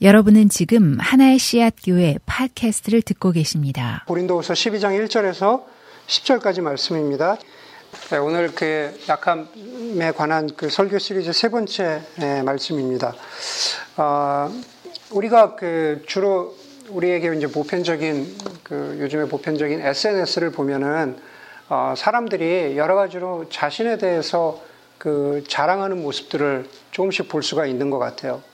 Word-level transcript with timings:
여러분은 0.00 0.48
지금 0.48 0.96
하나의 1.00 1.40
씨앗 1.40 1.74
교회 1.84 2.18
팟캐스트를 2.24 3.02
듣고 3.02 3.32
계십니다. 3.32 4.04
고린도후서 4.06 4.54
12장 4.54 4.96
1절에서 5.08 5.64
10절까지 6.06 6.60
말씀입니다. 6.60 7.36
네, 8.10 8.18
오늘 8.18 8.54
그 8.54 8.96
약함에 9.08 10.12
관한 10.16 10.48
그 10.56 10.70
설교 10.70 11.00
시리즈 11.00 11.32
세 11.32 11.48
번째 11.48 12.02
네, 12.14 12.42
말씀입니다. 12.44 13.12
어, 13.96 14.52
우리가 15.10 15.56
그 15.56 16.04
주로 16.06 16.54
우리에게 16.90 17.34
이제 17.36 17.48
보편적인 17.48 18.36
그 18.62 18.98
요즘에 19.00 19.24
보편적인 19.24 19.80
SNS를 19.80 20.52
보면은 20.52 21.16
어, 21.68 21.94
사람들이 21.96 22.78
여러 22.78 22.94
가지로 22.94 23.48
자신에 23.50 23.98
대해서 23.98 24.62
그 24.96 25.42
자랑하는 25.48 26.00
모습들을 26.00 26.68
조금씩 26.92 27.28
볼 27.28 27.42
수가 27.42 27.66
있는 27.66 27.90
것 27.90 27.98
같아요. 27.98 28.44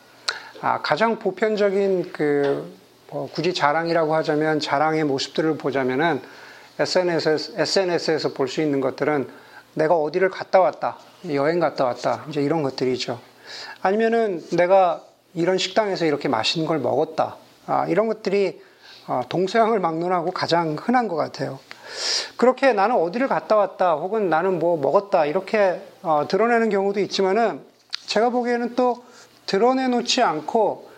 아, 0.64 0.80
가장 0.80 1.18
보편적인 1.18 2.12
그 2.12 2.84
뭐 3.14 3.28
굳이 3.32 3.54
자랑이라고 3.54 4.12
하자면 4.12 4.58
자랑의 4.58 5.04
모습들을 5.04 5.56
보자면은 5.56 6.20
SNS에서, 6.80 7.52
SNS에서 7.56 8.32
볼 8.32 8.48
수 8.48 8.60
있는 8.60 8.80
것들은 8.80 9.28
내가 9.74 9.94
어디를 9.94 10.30
갔다 10.30 10.58
왔다, 10.58 10.96
여행 11.32 11.60
갔다 11.60 11.84
왔다, 11.84 12.24
이제 12.28 12.42
이런 12.42 12.64
것들이죠. 12.64 13.20
아니면은 13.82 14.42
내가 14.56 15.00
이런 15.32 15.58
식당에서 15.58 16.06
이렇게 16.06 16.28
맛있는 16.28 16.66
걸 16.66 16.80
먹었다, 16.80 17.36
아, 17.66 17.86
이런 17.86 18.08
것들이 18.08 18.60
어, 19.06 19.20
동서양을 19.28 19.78
막론하고 19.78 20.32
가장 20.32 20.76
흔한 20.76 21.06
것 21.06 21.14
같아요. 21.14 21.60
그렇게 22.36 22.72
나는 22.72 22.96
어디를 22.96 23.28
갔다 23.28 23.54
왔다, 23.54 23.94
혹은 23.94 24.28
나는 24.28 24.58
뭐 24.58 24.76
먹었다, 24.76 25.24
이렇게 25.26 25.80
어, 26.02 26.24
드러내는 26.26 26.70
경우도 26.70 26.98
있지만은 26.98 27.60
제가 28.06 28.30
보기에는 28.30 28.74
또 28.74 29.04
드러내놓지 29.46 30.22
않고 30.22 30.90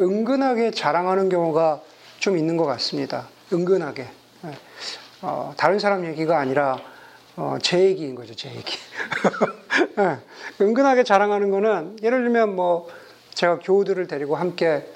은근하게 0.00 0.70
자랑하는 0.70 1.28
경우가 1.28 1.80
좀 2.18 2.36
있는 2.36 2.56
것 2.56 2.64
같습니다. 2.64 3.28
은근하게. 3.52 4.08
예. 4.46 4.58
어, 5.22 5.54
다른 5.56 5.78
사람 5.78 6.04
얘기가 6.04 6.38
아니라 6.38 6.78
어, 7.36 7.56
제 7.62 7.80
얘기인 7.80 8.14
거죠, 8.14 8.34
제 8.34 8.50
얘기. 8.50 8.76
네. 9.96 10.18
은근하게 10.60 11.02
자랑하는 11.04 11.50
거는 11.50 11.98
예를 12.02 12.22
들면 12.22 12.54
뭐 12.54 12.88
제가 13.34 13.58
교우들을 13.58 14.06
데리고 14.06 14.36
함께 14.36 14.88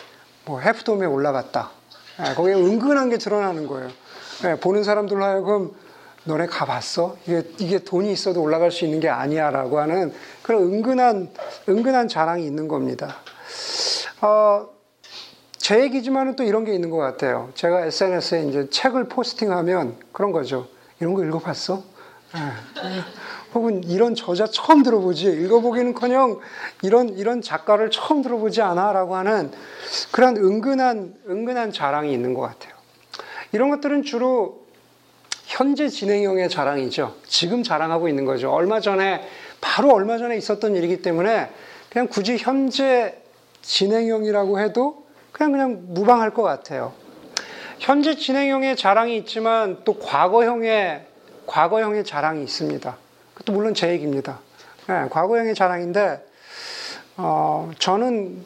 뭐 0.44 0.60
해프돔에 0.60 1.06
올라갔다. 1.06 1.70
네. 2.18 2.34
거기에 2.34 2.54
은근한 2.54 3.10
게 3.10 3.18
드러나는 3.18 3.66
거예요. 3.66 3.90
네. 4.42 4.58
보는 4.60 4.84
사람들로 4.84 5.24
하여금 5.24 5.74
너네 6.28 6.44
가봤어? 6.46 7.16
이게, 7.26 7.42
이게 7.58 7.78
돈이 7.78 8.12
있어도 8.12 8.42
올라갈 8.42 8.70
수 8.70 8.84
있는 8.84 9.00
게 9.00 9.08
아니야. 9.08 9.50
라고 9.50 9.80
하는 9.80 10.12
그런 10.42 10.62
은근한, 10.62 11.30
은근한 11.70 12.06
자랑이 12.06 12.44
있는 12.44 12.68
겁니다. 12.68 13.16
어, 14.20 14.68
제 15.56 15.80
얘기지만은 15.80 16.36
또 16.36 16.44
이런 16.44 16.64
게 16.66 16.74
있는 16.74 16.90
것 16.90 16.98
같아요. 16.98 17.50
제가 17.54 17.86
SNS에 17.86 18.44
이제 18.46 18.68
책을 18.68 19.08
포스팅하면 19.08 19.96
그런 20.12 20.32
거죠. 20.32 20.68
이런 21.00 21.14
거 21.14 21.24
읽어봤어? 21.24 21.82
네. 22.34 22.40
혹은 23.54 23.82
이런 23.84 24.14
저자 24.14 24.46
처음 24.46 24.82
들어보지. 24.82 25.24
읽어보기는 25.24 25.94
커녕 25.94 26.40
이런, 26.82 27.08
이런 27.08 27.40
작가를 27.40 27.90
처음 27.90 28.20
들어보지 28.20 28.60
않아. 28.60 28.92
라고 28.92 29.16
하는 29.16 29.50
그런 30.12 30.36
은근한, 30.36 31.14
은근한 31.26 31.72
자랑이 31.72 32.12
있는 32.12 32.34
것 32.34 32.42
같아요. 32.42 32.74
이런 33.52 33.70
것들은 33.70 34.02
주로 34.02 34.67
현재 35.48 35.88
진행형의 35.88 36.50
자랑이죠. 36.50 37.16
지금 37.26 37.62
자랑하고 37.62 38.06
있는 38.06 38.26
거죠. 38.26 38.52
얼마 38.52 38.80
전에, 38.80 39.26
바로 39.62 39.94
얼마 39.94 40.18
전에 40.18 40.36
있었던 40.36 40.76
일이기 40.76 41.00
때문에 41.00 41.48
그냥 41.88 42.06
굳이 42.06 42.36
현재 42.36 43.16
진행형이라고 43.62 44.60
해도 44.60 45.06
그냥 45.32 45.52
그냥 45.52 45.78
무방할 45.88 46.34
것 46.34 46.42
같아요. 46.42 46.92
현재 47.78 48.14
진행형의 48.14 48.76
자랑이 48.76 49.16
있지만 49.16 49.78
또 49.84 49.98
과거형의, 49.98 51.06
과거형의 51.46 52.04
자랑이 52.04 52.42
있습니다. 52.44 52.96
그것도 53.32 53.52
물론 53.54 53.72
제 53.72 53.88
얘기입니다. 53.88 54.40
네, 54.86 55.08
과거형의 55.08 55.54
자랑인데, 55.54 56.26
어, 57.16 57.70
저는 57.78 58.44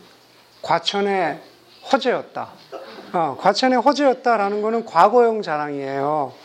과천의 0.62 1.40
허재였다. 1.90 2.48
어, 3.14 3.36
과천의 3.40 3.80
허재였다라는 3.80 4.62
거는 4.62 4.84
과거형 4.84 5.42
자랑이에요. 5.42 6.41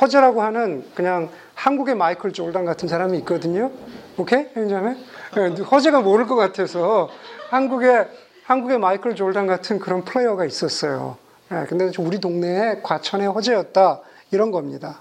허재라고 0.00 0.42
하는 0.42 0.84
그냥 0.94 1.30
한국의 1.54 1.94
마이클 1.94 2.32
졸단 2.32 2.64
같은 2.64 2.88
사람이 2.88 3.18
있거든요. 3.18 3.70
오케이? 4.16 4.46
형제자매? 4.54 4.96
네, 5.34 5.62
허재가 5.62 6.00
모를 6.00 6.26
것 6.26 6.36
같아서 6.36 7.08
한국의, 7.50 8.08
한국의 8.44 8.78
마이클 8.78 9.14
졸단 9.14 9.46
같은 9.46 9.78
그런 9.78 10.04
플레이어가 10.04 10.44
있었어요. 10.44 11.16
네, 11.48 11.64
근데 11.68 11.90
우리 11.98 12.18
동네에 12.18 12.80
과천의 12.82 13.28
허재였다. 13.28 14.00
이런 14.32 14.50
겁니다. 14.50 15.00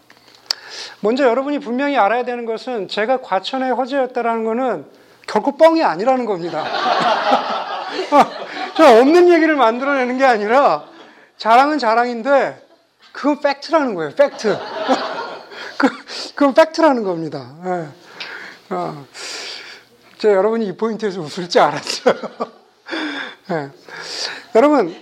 먼저 1.00 1.26
여러분이 1.26 1.60
분명히 1.60 1.98
알아야 1.98 2.24
되는 2.24 2.46
것은 2.46 2.88
제가 2.88 3.22
과천의 3.22 3.74
허재였다라는 3.74 4.44
것은 4.44 4.86
결코 5.28 5.58
뻥이 5.58 5.84
아니라는 5.84 6.26
겁니다. 6.26 6.64
저 8.76 9.00
없는 9.00 9.30
얘기를 9.30 9.56
만들어내는 9.56 10.18
게 10.18 10.26
아니라 10.26 10.84
자랑은 11.38 11.80
자랑인데 11.80 12.65
그건 13.16 13.40
팩트라는 13.40 13.96
거예요. 13.96 14.14
팩트. 14.14 14.58
그, 15.80 15.88
그건 16.36 16.54
팩트라는 16.54 17.04
겁니다. 17.04 17.56
예. 17.66 18.76
어. 18.76 19.06
제 20.18 20.34
여러분이 20.34 20.68
이 20.68 20.76
포인트에서 20.76 21.22
웃을지 21.22 21.60
알았어요. 21.60 22.14
예. 23.52 23.70
여러분, 24.54 24.94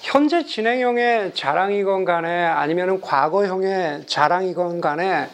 현재 0.00 0.44
진행형의 0.44 1.34
자랑이건 1.36 2.04
간에 2.04 2.46
아니면 2.46 3.00
과거형의 3.00 4.06
자랑이건 4.08 4.80
간에 4.80 5.30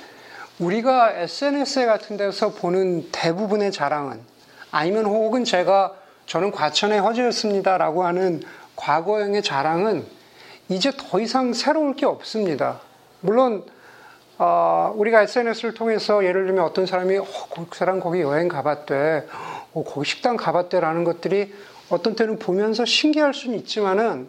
우리가 0.58 1.12
SNS 1.12 1.86
같은 1.86 2.18
데서 2.18 2.50
보는 2.50 3.10
대부분의 3.10 3.72
자랑은 3.72 4.20
아니면 4.70 5.06
혹은 5.06 5.44
제가 5.44 5.94
저는 6.26 6.50
과천의 6.50 7.00
허재였습니다라고 7.00 8.04
하는 8.04 8.42
과거형의 8.76 9.42
자랑은 9.42 10.19
이제 10.70 10.92
더 10.97 11.20
이상 11.20 11.53
새로울 11.53 11.94
게 11.94 12.06
없습니다. 12.06 12.81
물론 13.20 13.64
어, 14.38 14.94
우리가 14.97 15.22
SNS를 15.22 15.75
통해서 15.75 16.25
예를 16.25 16.47
들면 16.47 16.64
어떤 16.64 16.86
사람이 16.86 17.19
어, 17.19 17.26
그 17.69 17.76
사람 17.76 17.98
거기 17.98 18.20
여행 18.20 18.47
가봤대, 18.47 19.26
어, 19.75 19.84
거기 19.84 20.09
식당 20.09 20.36
가봤대라는 20.36 21.03
것들이 21.03 21.53
어떤 21.91 22.14
때는 22.14 22.38
보면서 22.38 22.84
신기할 22.84 23.34
수는 23.34 23.59
있지만은 23.59 24.28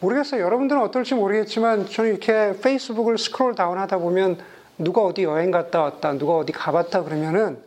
모르겠어요. 0.00 0.40
여러분들은 0.42 0.80
어떨지 0.80 1.14
모르겠지만 1.14 1.86
저는 1.90 2.10
이렇게 2.10 2.58
페이스북을 2.62 3.18
스크롤 3.18 3.54
다운하다 3.54 3.98
보면 3.98 4.38
누가 4.78 5.02
어디 5.02 5.24
여행 5.24 5.50
갔다 5.50 5.82
왔다, 5.82 6.14
누가 6.14 6.38
어디 6.38 6.52
가봤다 6.52 7.02
그러면은 7.02 7.58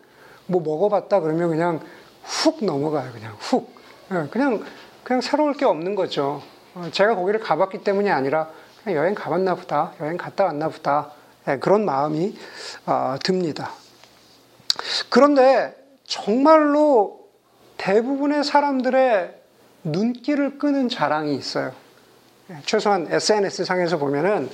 뭐 0.48 0.62
먹어봤다 0.62 1.20
그러면 1.20 1.50
그냥 1.50 1.80
훅 2.24 2.66
넘어가요. 2.66 3.12
그냥 3.14 3.36
훅. 3.38 3.72
예, 4.12 4.28
그냥 4.32 4.66
그냥 5.04 5.22
새로울 5.22 5.54
게 5.54 5.66
없는 5.66 5.94
거죠. 5.94 6.42
어, 6.80 6.90
제가 6.92 7.16
거기를 7.16 7.42
가봤기 7.42 7.84
때문이 7.84 8.10
아니라 8.10 8.50
그냥 8.84 9.00
여행 9.00 9.14
가봤나 9.14 9.56
보다, 9.56 9.92
여행 10.00 10.16
갔다 10.16 10.46
왔나 10.46 10.70
보다 10.70 11.12
네, 11.46 11.60
그런 11.60 11.84
마음이 11.84 12.38
어, 12.86 13.16
듭니다. 13.22 13.72
그런데 15.10 15.76
정말로 16.06 17.28
대부분의 17.78 18.46
사람들의 18.46 19.36
눈길을 19.84 20.58
끄는 20.58 20.88
자랑이 20.88 21.36
있어요. 21.36 21.74
네, 22.48 22.58
최소한 22.66 23.08
SNS 23.10 23.66
상에서 23.66 23.98
보면은 23.98 24.50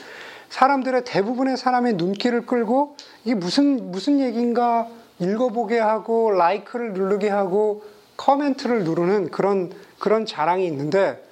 사람들의 0.50 1.04
대부분의 1.06 1.58
사람의 1.58 1.94
눈길을 1.94 2.46
끌고 2.48 2.98
이게 3.24 3.36
무슨 3.36 3.92
무슨 3.92 4.20
얘기인가 4.20 4.88
읽어보게 5.20 5.80
하고 5.80 6.32
라이크를 6.32 6.94
누르게 6.94 7.30
하고 7.30 7.84
커멘트를 8.18 8.84
누르는 8.84 9.30
그런 9.30 9.72
그런 10.00 10.26
자랑이 10.26 10.66
있는데 10.68 11.25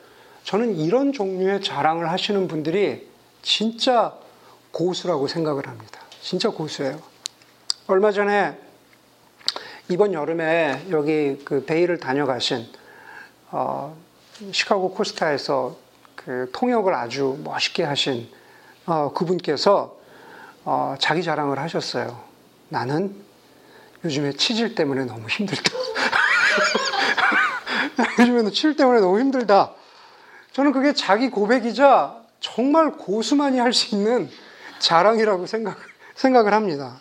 저는 0.44 0.78
이런 0.78 1.14
종류의 1.14 1.62
자랑을 1.62 2.12
하시는 2.12 2.48
분들이 2.48 3.08
진짜 3.42 4.14
고수라고 4.72 5.28
생각을 5.28 5.68
합니다. 5.68 6.00
진짜 6.22 6.50
고수예요. 6.50 7.02
얼마 7.88 8.12
전에 8.12 8.58
이번 9.90 10.14
여름에 10.14 10.88
여기 10.92 11.42
그 11.44 11.66
베일을 11.66 12.00
다녀가신 12.00 12.68
어, 13.52 13.98
시카고 14.52 14.92
코스타에서 14.92 15.78
그 16.16 16.50
통역을 16.54 16.94
아주 16.94 17.40
멋있게 17.44 17.84
하신 17.84 18.30
어, 18.86 19.12
그분께서 19.14 19.98
어, 20.66 20.96
자기 21.00 21.24
자랑을 21.24 21.60
하셨어요. 21.60 22.22
나는 22.70 23.16
요즘에 24.04 24.34
치질 24.34 24.76
때문에 24.76 25.06
너무 25.06 25.28
힘들다. 25.28 25.64
요즘에는 28.20 28.52
치질 28.52 28.76
때문에 28.76 29.00
너무 29.00 29.20
힘들다. 29.20 29.74
저는 30.54 30.72
그게 30.72 30.94
자기 30.94 31.30
고백이자 31.30 32.16
정말 32.40 32.92
고수만이 32.92 33.60
할 33.60 33.74
수 33.74 33.96
있는 33.96 34.30
자랑이라고 34.80 35.48
생각, 35.48 35.78
생각을 36.16 36.54
합니다. 36.54 37.00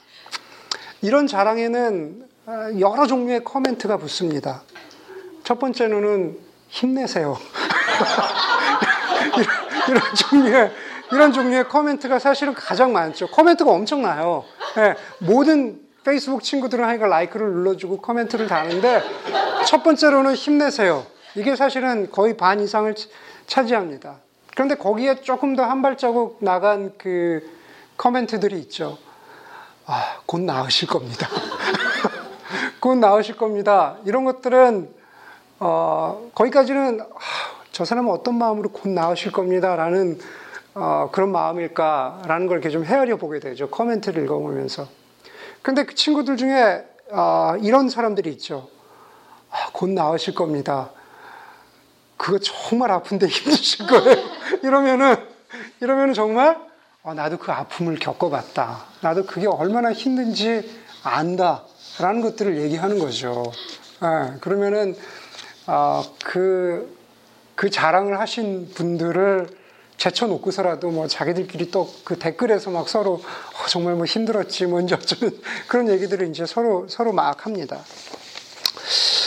이런 1.03 1.27
자랑에는 1.27 2.29
여러 2.81 3.07
종류의 3.07 3.41
코멘트가 3.41 3.99
붙습니다. 3.99 4.63
첫 5.45 5.59
번째로는 5.59 6.39
힘내세요. 6.69 7.37
이런, 9.37 9.47
이런 9.89 10.15
종류의 10.15 10.73
이런 11.11 11.33
종류의 11.33 11.65
코멘트가 11.65 12.19
사실은 12.19 12.55
가장 12.55 12.93
많죠. 12.95 13.27
코멘트가 13.27 13.71
엄청나요. 13.71 14.45
네, 14.77 14.95
모든 15.19 15.79
페이스북 16.05 16.43
친구들은 16.43 16.83
하니까 16.85 17.07
라이크를 17.07 17.51
눌러주고 17.51 17.99
코멘트를 17.99 18.47
다는데 18.47 19.03
첫 19.67 19.83
번째로는 19.83 20.35
힘내세요. 20.35 21.05
이게 21.35 21.55
사실은 21.55 22.11
거의 22.11 22.37
반 22.37 22.61
이상을 22.61 22.95
차지합니다. 23.47 24.17
그런데 24.55 24.75
거기에 24.75 25.23
조금 25.23 25.57
더 25.57 25.65
한 25.65 25.83
발자국 25.83 26.39
나간 26.41 26.93
그 26.99 27.49
코멘트들이 27.97 28.59
있죠. 28.61 28.99
아, 29.87 30.21
곧 30.27 30.41
나으실 30.43 30.89
겁니다. 30.89 31.29
곧 32.81 32.97
나으실 32.97 33.37
겁니다. 33.37 33.97
이런 34.05 34.25
것들은 34.25 34.93
어, 35.61 36.31
거기까지는 36.35 37.01
아, 37.01 37.05
저 37.73 37.85
사람은 37.85 38.11
어떤 38.11 38.37
마음으로 38.37 38.71
곧 38.71 38.91
나으실 38.91 39.33
겁니다 39.33 39.77
라는 39.77 40.19
어, 40.75 41.09
그런 41.13 41.31
마음일까라는 41.33 42.47
걸 42.47 42.59
이렇게 42.59 42.71
좀 42.71 42.85
헤아려 42.85 43.17
보게 43.17 43.41
되죠. 43.41 43.69
코멘트를 43.71 44.25
읽어보면서. 44.25 44.87
근데 45.63 45.85
그 45.85 45.95
친구들 45.95 46.37
중에 46.37 46.85
어, 47.11 47.55
이런 47.61 47.89
사람들이 47.89 48.31
있죠. 48.33 48.69
아, 49.51 49.71
곧 49.73 49.91
나으실 49.91 50.35
겁니다. 50.35 50.91
그거 52.23 52.39
정말 52.39 52.93
아픈데 52.93 53.27
힘드실 53.27 53.85
거예요. 53.89 54.17
이러면은 54.63 55.17
이러면은 55.81 56.15
정말 56.15 56.57
어, 57.03 57.15
나도 57.15 57.37
그 57.39 57.51
아픔을 57.51 57.99
겪어봤다. 57.99 58.85
나도 59.01 59.27
그게 59.27 59.49
얼마나 59.49 59.93
힘든지 59.93 60.83
안다 61.03 61.65
라는 61.99 62.21
것들을 62.21 62.63
얘기하는 62.63 63.01
거죠. 63.01 63.43
네, 64.01 64.39
그러면은 64.41 64.97
어, 65.67 66.05
그, 66.23 66.97
그 67.57 67.71
자랑을 67.71 68.21
하신 68.21 68.71
분들을 68.73 69.49
제쳐놓고서라도 69.97 70.91
뭐 70.93 71.09
자기들끼리 71.09 71.73
또 71.73 71.91
그 72.05 72.19
댓글에서 72.19 72.71
막 72.71 72.89
서로 72.89 73.15
어, 73.15 73.67
정말 73.69 73.97
뭐 73.97 74.05
힘들었지 74.05 74.67
뭔지 74.67 74.95
어쩌면 74.95 75.37
그런 75.67 75.89
얘기들을 75.89 76.29
이제 76.29 76.47
서로 76.47 76.87
서로 76.89 77.13
막 77.13 77.47
합니다. 77.47 77.81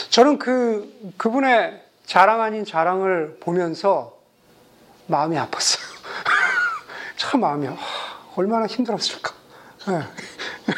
저는 0.08 0.38
그 0.38 1.12
그분의 1.18 1.85
자랑 2.06 2.40
아닌 2.40 2.64
자랑을 2.64 3.38
보면서 3.40 4.16
마음이 5.08 5.36
아팠어요. 5.36 5.80
참 7.18 7.40
마음이 7.40 7.66
아, 7.68 7.76
얼마나 8.36 8.66
힘들었을까. 8.66 9.34
네. 9.88 10.02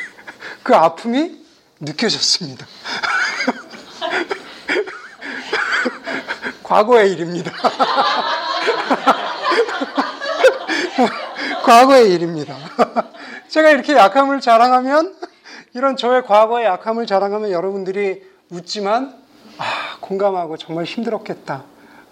그 0.65 0.75
아픔이 0.75 1.47
느껴졌습니다. 1.81 2.67
과거의 6.65 7.13
일입니다. 7.13 7.53
과거의 11.65 12.13
일입니다. 12.13 12.57
제가 13.49 13.71
이렇게 13.71 13.95
약함을 13.95 14.41
자랑하면, 14.41 15.17
이런 15.75 15.97
저의 15.97 16.25
과거의 16.25 16.67
약함을 16.67 17.07
자랑하면 17.07 17.51
여러분들이 17.51 18.23
웃지만, 18.51 19.15
아, 19.15 19.28
공감하고 20.01 20.57
정말 20.57 20.85
힘들었겠다. 20.85 21.65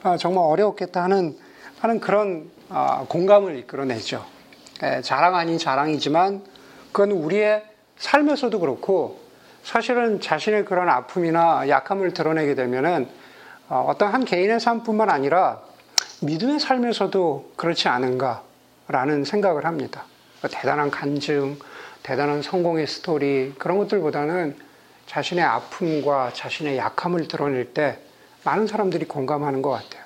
아, 0.02 0.16
정말 0.16 0.44
어려웠겠다 0.44 1.02
하는, 1.02 1.36
하는 1.80 2.00
그런 2.00 2.50
아, 2.68 3.04
공감을 3.08 3.56
이끌어내죠. 3.58 4.24
예, 4.82 5.00
자랑 5.00 5.34
아닌 5.36 5.58
자랑이지만, 5.58 6.44
그건 6.92 7.12
우리의 7.12 7.64
삶에서도 7.96 8.58
그렇고, 8.60 9.20
사실은 9.62 10.20
자신의 10.20 10.64
그런 10.64 10.88
아픔이나 10.88 11.68
약함을 11.68 12.14
드러내게 12.14 12.54
되면은 12.54 13.08
어, 13.68 13.84
어떤 13.88 14.12
한 14.12 14.24
개인의 14.24 14.60
삶뿐만 14.60 15.10
아니라 15.10 15.60
믿음의 16.22 16.60
삶에서도 16.60 17.52
그렇지 17.56 17.88
않은가라는 17.88 19.24
생각을 19.24 19.64
합니다. 19.64 20.04
대단한 20.52 20.90
간증, 20.90 21.58
대단한 22.04 22.42
성공의 22.42 22.86
스토리, 22.86 23.54
그런 23.58 23.78
것들보다는 23.78 24.56
자신의 25.06 25.44
아픔과 25.44 26.32
자신의 26.32 26.78
약함을 26.78 27.28
드러낼 27.28 27.72
때 27.72 27.98
많은 28.44 28.66
사람들이 28.66 29.06
공감하는 29.06 29.62
것 29.62 29.70
같아요. 29.70 30.04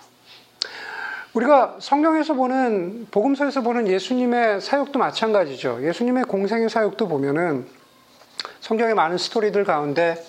우리가 1.34 1.76
성경에서 1.80 2.34
보는, 2.34 3.06
복음서에서 3.10 3.60
보는 3.60 3.86
예수님의 3.86 4.60
사역도 4.60 4.98
마찬가지죠. 4.98 5.86
예수님의 5.86 6.24
공생의 6.24 6.68
사역도 6.68 7.06
보면은 7.06 7.68
성경의 8.60 8.94
많은 8.94 9.16
스토리들 9.16 9.64
가운데 9.64 10.22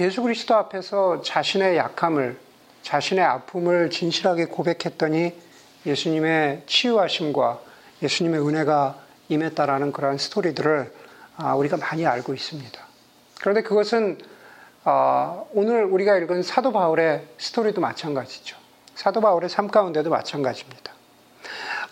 예수 0.00 0.22
그리스도 0.22 0.54
앞에서 0.54 1.22
자신의 1.22 1.76
약함을 1.76 2.38
자신의 2.82 3.24
아픔을 3.24 3.90
진실하게 3.90 4.46
고백했더니 4.46 5.34
예수님의 5.84 6.62
치유하심과 6.66 7.60
예수님의 8.02 8.40
은혜가 8.40 8.98
임했다라는 9.28 9.92
그러한 9.92 10.16
스토리들을 10.16 10.92
아, 11.36 11.54
우리가 11.54 11.76
많이 11.76 12.06
알고 12.06 12.32
있습니다. 12.32 12.87
그런데 13.40 13.62
그것은 13.62 14.18
아, 14.84 15.44
오늘 15.52 15.84
우리가 15.84 16.16
읽은 16.18 16.42
사도 16.42 16.72
바울의 16.72 17.26
스토리도 17.38 17.80
마찬가지죠. 17.80 18.56
사도 18.94 19.20
바울의 19.20 19.48
삶 19.48 19.68
가운데도 19.68 20.10
마찬가지입니다. 20.10 20.92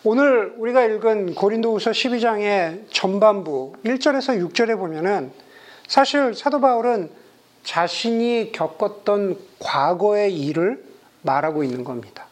오늘 0.02 0.54
우리가 0.56 0.84
읽은 0.84 1.34
고린도후서 1.34 1.90
12장의 1.90 2.84
전반부 2.90 3.74
1절에서 3.84 4.50
6절에 4.50 4.78
보면은 4.78 5.32
사실 5.88 6.34
사도 6.34 6.60
바울은 6.60 7.10
자신이 7.64 8.52
겪었던 8.52 9.38
과거의 9.58 10.34
일을 10.34 10.84
말하고 11.22 11.64
있는 11.64 11.84
겁니다. 11.84 12.26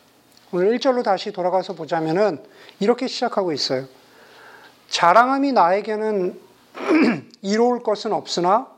오늘 0.53 0.77
1절로 0.79 1.03
다시 1.03 1.33
돌아가서 1.33 1.75
보자면은 1.75 2.41
이렇게 2.79 3.09
시작하고 3.09 3.53
있어요. 3.53 3.87
자랑함이 4.89 5.53
나에게는 5.53 6.41
이로울 7.43 7.83
것은 7.83 8.13
없으나 8.13 8.74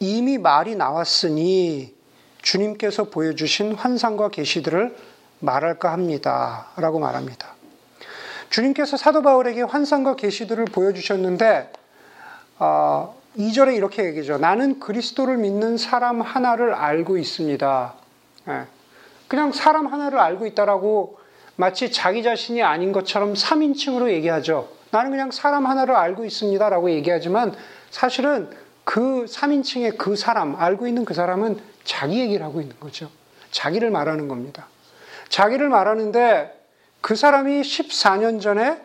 이미 0.00 0.38
말이 0.38 0.76
나왔으니 0.76 1.94
주님께서 2.42 3.04
보여주신 3.04 3.74
환상과 3.74 4.28
계시들을 4.28 4.96
말할까 5.40 5.92
합니다. 5.92 6.66
라고 6.76 6.98
말합니다. 6.98 7.54
주님께서 8.50 8.96
사도 8.96 9.22
바울에게 9.22 9.62
환상과 9.62 10.16
계시들을 10.16 10.66
보여주셨는데 10.66 11.72
어, 12.58 13.14
2절에 13.36 13.76
이렇게 13.76 14.04
얘기죠. 14.04 14.38
나는 14.38 14.80
그리스도를 14.80 15.36
믿는 15.36 15.76
사람 15.76 16.20
하나를 16.20 16.74
알고 16.74 17.18
있습니다. 17.18 17.94
예. 18.48 18.62
그냥 19.28 19.52
사람 19.52 19.86
하나를 19.86 20.18
알고 20.18 20.46
있다라고 20.46 21.18
마치 21.56 21.92
자기 21.92 22.22
자신이 22.22 22.62
아닌 22.62 22.92
것처럼 22.92 23.34
3인칭으로 23.34 24.10
얘기하죠. 24.10 24.68
나는 24.90 25.10
그냥 25.10 25.30
사람 25.30 25.66
하나를 25.66 25.94
알고 25.94 26.24
있습니다라고 26.24 26.90
얘기하지만 26.90 27.54
사실은 27.90 28.48
그 28.90 29.26
3인칭의 29.28 29.98
그 29.98 30.16
사람, 30.16 30.56
알고 30.56 30.86
있는 30.86 31.04
그 31.04 31.12
사람은 31.12 31.60
자기 31.84 32.20
얘기를 32.20 32.42
하고 32.42 32.62
있는 32.62 32.74
거죠. 32.80 33.10
자기를 33.50 33.90
말하는 33.90 34.28
겁니다. 34.28 34.66
자기를 35.28 35.68
말하는데 35.68 36.58
그 37.02 37.14
사람이 37.14 37.60
14년 37.60 38.40
전에 38.40 38.80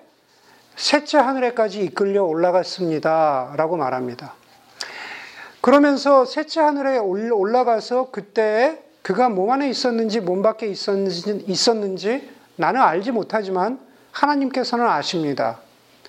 셋째 0.76 1.20
하늘에까지 1.20 1.86
이끌려 1.86 2.26
올라갔습니다. 2.26 3.54
라고 3.56 3.78
말합니다. 3.78 4.34
그러면서 5.62 6.26
셋째 6.26 6.60
하늘에 6.60 6.98
올라가서 6.98 8.12
그때 8.12 8.84
그가 9.04 9.30
몸 9.30 9.52
안에 9.52 9.70
있었는지 9.70 10.20
몸 10.20 10.42
밖에 10.42 10.68
있었는지, 10.68 11.46
있었는지 11.48 12.30
나는 12.58 12.82
알지 12.82 13.12
못하지만 13.12 13.80
하나님께서는 14.12 14.86
아십니다. 14.86 15.60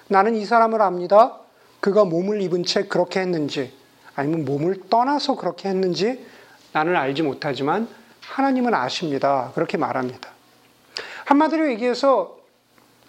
나는 0.09 0.35
이 0.35 0.45
사람을 0.45 0.83
압니다. 0.83 1.39
그가 1.79 2.05
몸을 2.05 2.43
입은 2.43 2.65
채 2.65 2.89
그렇게 2.89 3.21
했는지 3.21 3.84
아니면 4.17 4.45
몸을 4.45 4.89
떠나서 4.89 5.37
그렇게 5.37 5.69
했는지 5.69 6.25
나는 6.73 6.97
알지 6.97 7.23
못하지만 7.23 7.89
하나님은 8.21 8.75
아십니다. 8.75 9.53
그렇게 9.55 9.77
말합니다. 9.77 10.31
한마디로 11.25 11.71
얘기해서 11.71 12.37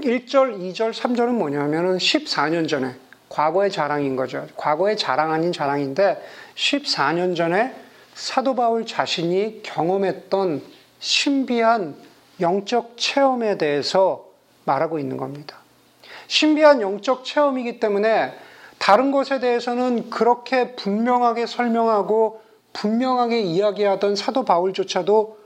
1절, 0.01 0.59
2절, 0.59 0.93
3절은 0.93 1.29
뭐냐면은 1.33 1.97
14년 1.97 2.67
전에 2.67 2.95
과거의 3.29 3.71
자랑인 3.71 4.15
거죠. 4.15 4.47
과거의 4.55 4.97
자랑 4.97 5.31
아닌 5.31 5.51
자랑인데 5.51 6.21
14년 6.55 7.35
전에 7.35 7.73
사도 8.13 8.55
바울 8.55 8.85
자신이 8.85 9.61
경험했던 9.63 10.61
신비한 10.99 11.95
영적 12.39 12.93
체험에 12.97 13.57
대해서 13.57 14.25
말하고 14.65 14.99
있는 14.99 15.17
겁니다. 15.17 15.57
신비한 16.27 16.81
영적 16.81 17.25
체험이기 17.25 17.79
때문에 17.79 18.33
다른 18.85 19.09
것에 19.09 19.39
대해서는 19.39 20.11
그렇게 20.11 20.75
분명하게 20.75 21.47
설명하고 21.47 22.43
분명하게 22.71 23.41
이야기하던 23.41 24.15
사도 24.15 24.45
바울조차도 24.45 25.39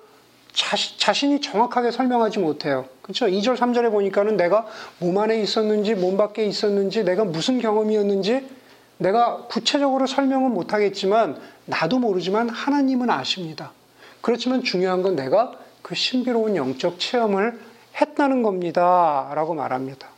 자신, 0.51 1.31
이 1.31 1.39
정확하게 1.39 1.91
설명하지 1.91 2.39
못해요. 2.39 2.83
그렇죠? 3.01 3.27
2절, 3.27 3.55
3절에 3.55 3.91
보니까는 3.91 4.35
내가 4.35 4.65
몸 4.97 5.17
안에 5.19 5.41
있었는지 5.41 5.95
몸 5.95 6.17
밖에 6.17 6.43
있었는지 6.43 7.05
내가 7.05 7.23
무슨 7.23 7.61
경험이었는지 7.61 8.45
내가 8.97 9.45
구체적으로 9.45 10.05
설명은 10.05 10.53
못하겠지만 10.53 11.39
나도 11.65 11.99
모르지만 11.99 12.49
하나님은 12.49 13.09
아십니다. 13.09 13.71
그렇지만 14.19 14.63
중요한 14.63 15.01
건 15.01 15.15
내가 15.15 15.53
그 15.81 15.95
신비로운 15.95 16.57
영적 16.57 16.99
체험을 16.99 17.57
했다는 18.01 18.43
겁니다. 18.43 19.31
라고 19.33 19.53
말합니다. 19.53 20.09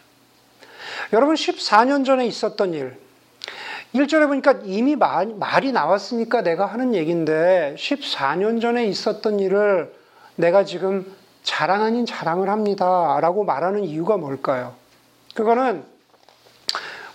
여러분, 1.14 1.36
14년 1.36 2.04
전에 2.04 2.26
있었던 2.26 2.74
일, 2.74 2.98
1절에 3.94 4.28
보니까 4.28 4.60
이미 4.64 4.96
말, 4.96 5.28
말이 5.28 5.72
나왔으니까 5.72 6.42
내가 6.44 6.66
하는 6.66 6.96
얘기인데 6.96 7.76
14년 7.78 8.62
전에 8.62 8.86
있었던 8.86 9.40
일을 9.40 9.94
내가 10.36 10.64
지금 10.64 11.06
자랑 11.44 11.84
아닌 11.84 12.06
자랑을 12.06 12.50
합니다. 12.50 13.20
라고 13.20 13.44
말하는 13.44 13.84
이유가 13.84 14.16
뭘까요? 14.18 14.74
그거는 15.36 15.84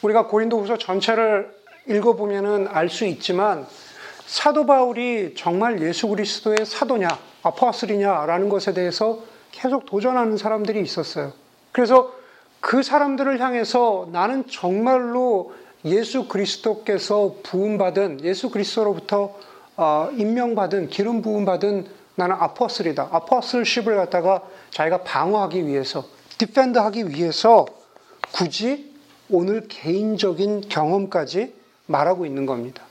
우리가 0.02 0.26
고린도 0.26 0.60
후서 0.60 0.76
전체를 0.76 1.54
읽어보면 1.86 2.68
알수 2.68 3.06
있지만 3.06 3.66
사도 4.26 4.66
바울이 4.66 5.34
정말 5.36 5.80
예수 5.80 6.08
그리스도의 6.08 6.66
사도냐, 6.66 7.08
아포스리냐라는 7.42 8.48
것에 8.48 8.74
대해서 8.74 9.20
계속 9.52 9.86
도전하는 9.86 10.36
사람들이 10.36 10.80
있었어요. 10.80 11.32
그래서 11.72 12.12
그 12.60 12.82
사람들을 12.82 13.40
향해서 13.40 14.08
나는 14.12 14.46
정말로 14.48 15.54
예수 15.84 16.26
그리스도께서 16.28 17.36
부음받은 17.42 18.24
예수 18.24 18.50
그리스도로부터 18.50 19.34
어, 19.76 20.08
임명받은 20.16 20.88
기름 20.88 21.22
부음받은 21.22 21.86
나는 22.14 22.34
아포슬이다. 22.38 23.10
아포슬십을 23.12 23.96
갖다가 23.96 24.42
자기가 24.70 25.02
방어하기 25.02 25.66
위해서 25.66 26.04
디펜드하기 26.38 27.10
위해서 27.10 27.66
굳이 28.32 28.94
오늘 29.28 29.68
개인적인 29.68 30.68
경험까지 30.68 31.54
말하고 31.86 32.26
있는 32.26 32.46
겁니다. 32.46 32.82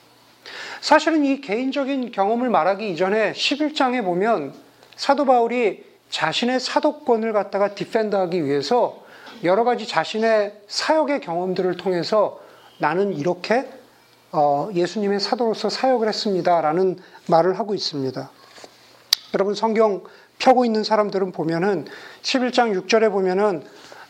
사실은 0.80 1.26
이 1.26 1.42
개인적인 1.42 2.12
경험을 2.12 2.50
말하기 2.50 2.92
이전에 2.92 3.34
11장에 3.34 4.04
보면 4.04 4.54
사도 4.96 5.26
바울이 5.26 5.84
자신의 6.10 6.60
사도권을 6.60 7.34
갖다가 7.34 7.74
디펜드하기 7.74 8.46
위해서 8.46 9.04
여러 9.44 9.64
가지 9.64 9.88
자신의 9.88 10.54
사역의 10.68 11.22
경험들을 11.22 11.78
통해서 11.78 12.40
나는 12.78 13.14
이렇게 13.14 13.70
어, 14.32 14.70
예수님의 14.74 15.20
사도로서 15.20 15.70
사역을 15.70 16.08
했습니다라는 16.10 16.98
말을 17.28 17.58
하고 17.58 17.74
있습니다. 17.74 18.30
여러분 19.34 19.56
성경 19.56 20.04
펴고 20.40 20.66
있는 20.66 20.84
사람들은 20.84 21.32
보면은 21.32 21.86
11장 22.22 22.78
6절에 22.86 23.12
보면은 23.12 23.64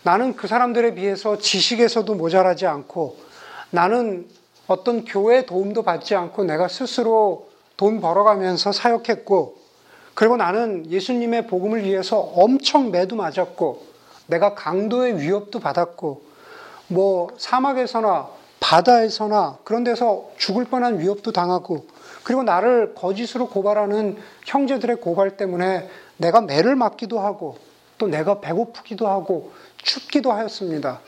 나는 0.04 0.36
그 0.36 0.48
사람들에 0.48 0.96
비해서 0.96 1.38
지식에서도 1.38 2.14
모자라지 2.16 2.66
않고 2.66 3.18
나는 3.72 4.28
어떤 4.68 5.06
교회 5.06 5.46
도움도 5.46 5.84
받지 5.84 6.16
않고 6.16 6.44
내가 6.44 6.68
스스로 6.68 7.50
돈 7.78 8.02
벌어가면서 8.02 8.72
사역했고 8.72 9.58
그리고 10.16 10.38
나는 10.38 10.90
예수님의 10.90 11.48
복음을 11.48 11.84
위해서 11.84 12.20
엄청 12.20 12.90
매도 12.90 13.16
맞았고 13.16 13.86
내가 14.28 14.56
강도의 14.56 15.20
위협도 15.20 15.60
받았고 15.60 16.22
뭐 16.88 17.28
사막에서나 17.38 18.30
바다에서나 18.66 19.60
그런 19.64 19.84
데서 19.84 20.32
죽을 20.38 20.66
뻔한 20.66 21.00
위협도 21.00 21.32
당하고 21.32 21.86
그리고 22.24 22.42
나를 22.42 22.96
거짓으로 22.96 23.48
고발하는 23.48 24.18
형제들의 24.44 24.96
고발 24.98 25.38
때문에 25.38 25.88
내가 26.18 26.42
매를 26.42 26.76
맞기도 26.76 27.20
하고 27.20 27.58
또 28.00 28.08
내가 28.08 28.42
배고프기도 28.42 29.08
하고 29.08 29.54
춥기도 29.78 30.32
하였습니다. 30.32 31.00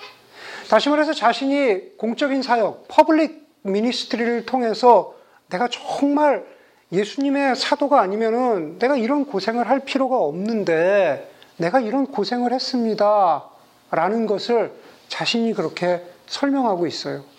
다시 0.69 0.89
말해서 0.89 1.13
자신이 1.13 1.97
공적인 1.97 2.43
사역, 2.43 2.87
public 2.89 3.47
ministry를 3.63 4.45
통해서 4.45 5.15
내가 5.49 5.67
정말 5.67 6.45
예수님의 6.91 7.55
사도가 7.55 7.99
아니면은 7.99 8.77
내가 8.77 8.95
이런 8.97 9.25
고생을 9.25 9.67
할 9.67 9.79
필요가 9.79 10.17
없는데 10.19 11.31
내가 11.57 11.79
이런 11.79 12.05
고생을 12.05 12.53
했습니다. 12.53 13.45
라는 13.89 14.27
것을 14.27 14.73
자신이 15.07 15.53
그렇게 15.53 16.03
설명하고 16.27 16.85
있어요. 16.85 17.36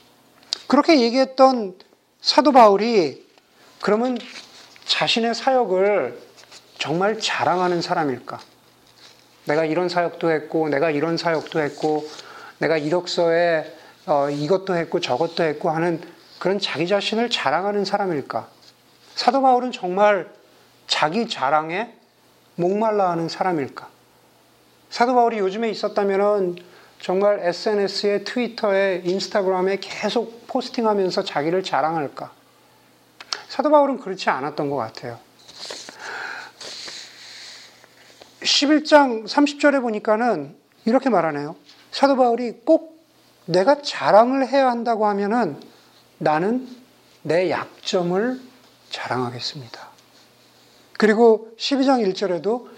그렇게 0.66 1.00
얘기했던 1.00 1.74
사도 2.20 2.52
바울이 2.52 3.26
그러면 3.80 4.18
자신의 4.86 5.34
사역을 5.34 6.18
정말 6.78 7.20
자랑하는 7.20 7.82
사람일까? 7.82 8.40
내가 9.44 9.64
이런 9.64 9.88
사역도 9.88 10.30
했고, 10.30 10.68
내가 10.68 10.90
이런 10.90 11.16
사역도 11.16 11.60
했고, 11.60 12.06
내가 12.58 12.76
이력서에 12.76 13.76
어, 14.06 14.30
이것도 14.30 14.74
했고 14.74 15.00
저것도 15.00 15.42
했고 15.44 15.68
하는 15.70 16.00
그런 16.38 16.58
자기 16.58 16.88
자신을 16.88 17.28
자랑하는 17.28 17.84
사람일까? 17.84 18.48
사도 19.14 19.42
바울은 19.42 19.70
정말 19.70 20.30
자기 20.86 21.28
자랑에 21.28 21.92
목말라 22.54 23.10
하는 23.10 23.28
사람일까? 23.28 23.88
사도 24.88 25.14
바울이 25.14 25.38
요즘에 25.38 25.68
있었다면 25.68 26.56
정말 27.00 27.40
SNS에 27.42 28.24
트위터에 28.24 29.02
인스타그램에 29.04 29.76
계속 29.80 30.37
포스팅하면서 30.48 31.22
자기를 31.24 31.62
자랑할까? 31.62 32.32
사도 33.48 33.70
바울은 33.70 34.00
그렇지 34.00 34.28
않았던 34.30 34.68
것 34.70 34.76
같아요. 34.76 35.18
11장 38.40 39.26
30절에 39.26 39.80
보니까는 39.80 40.56
이렇게 40.84 41.10
말하네요. 41.10 41.56
사도 41.90 42.16
바울이 42.16 42.60
꼭 42.64 43.04
내가 43.46 43.80
자랑을 43.82 44.46
해야 44.48 44.70
한다고 44.70 45.06
하면은 45.06 45.60
나는 46.18 46.68
내 47.22 47.50
약점을 47.50 48.40
자랑하겠습니다. 48.90 49.88
그리고 50.96 51.50
12장 51.58 52.06
1절에도 52.12 52.68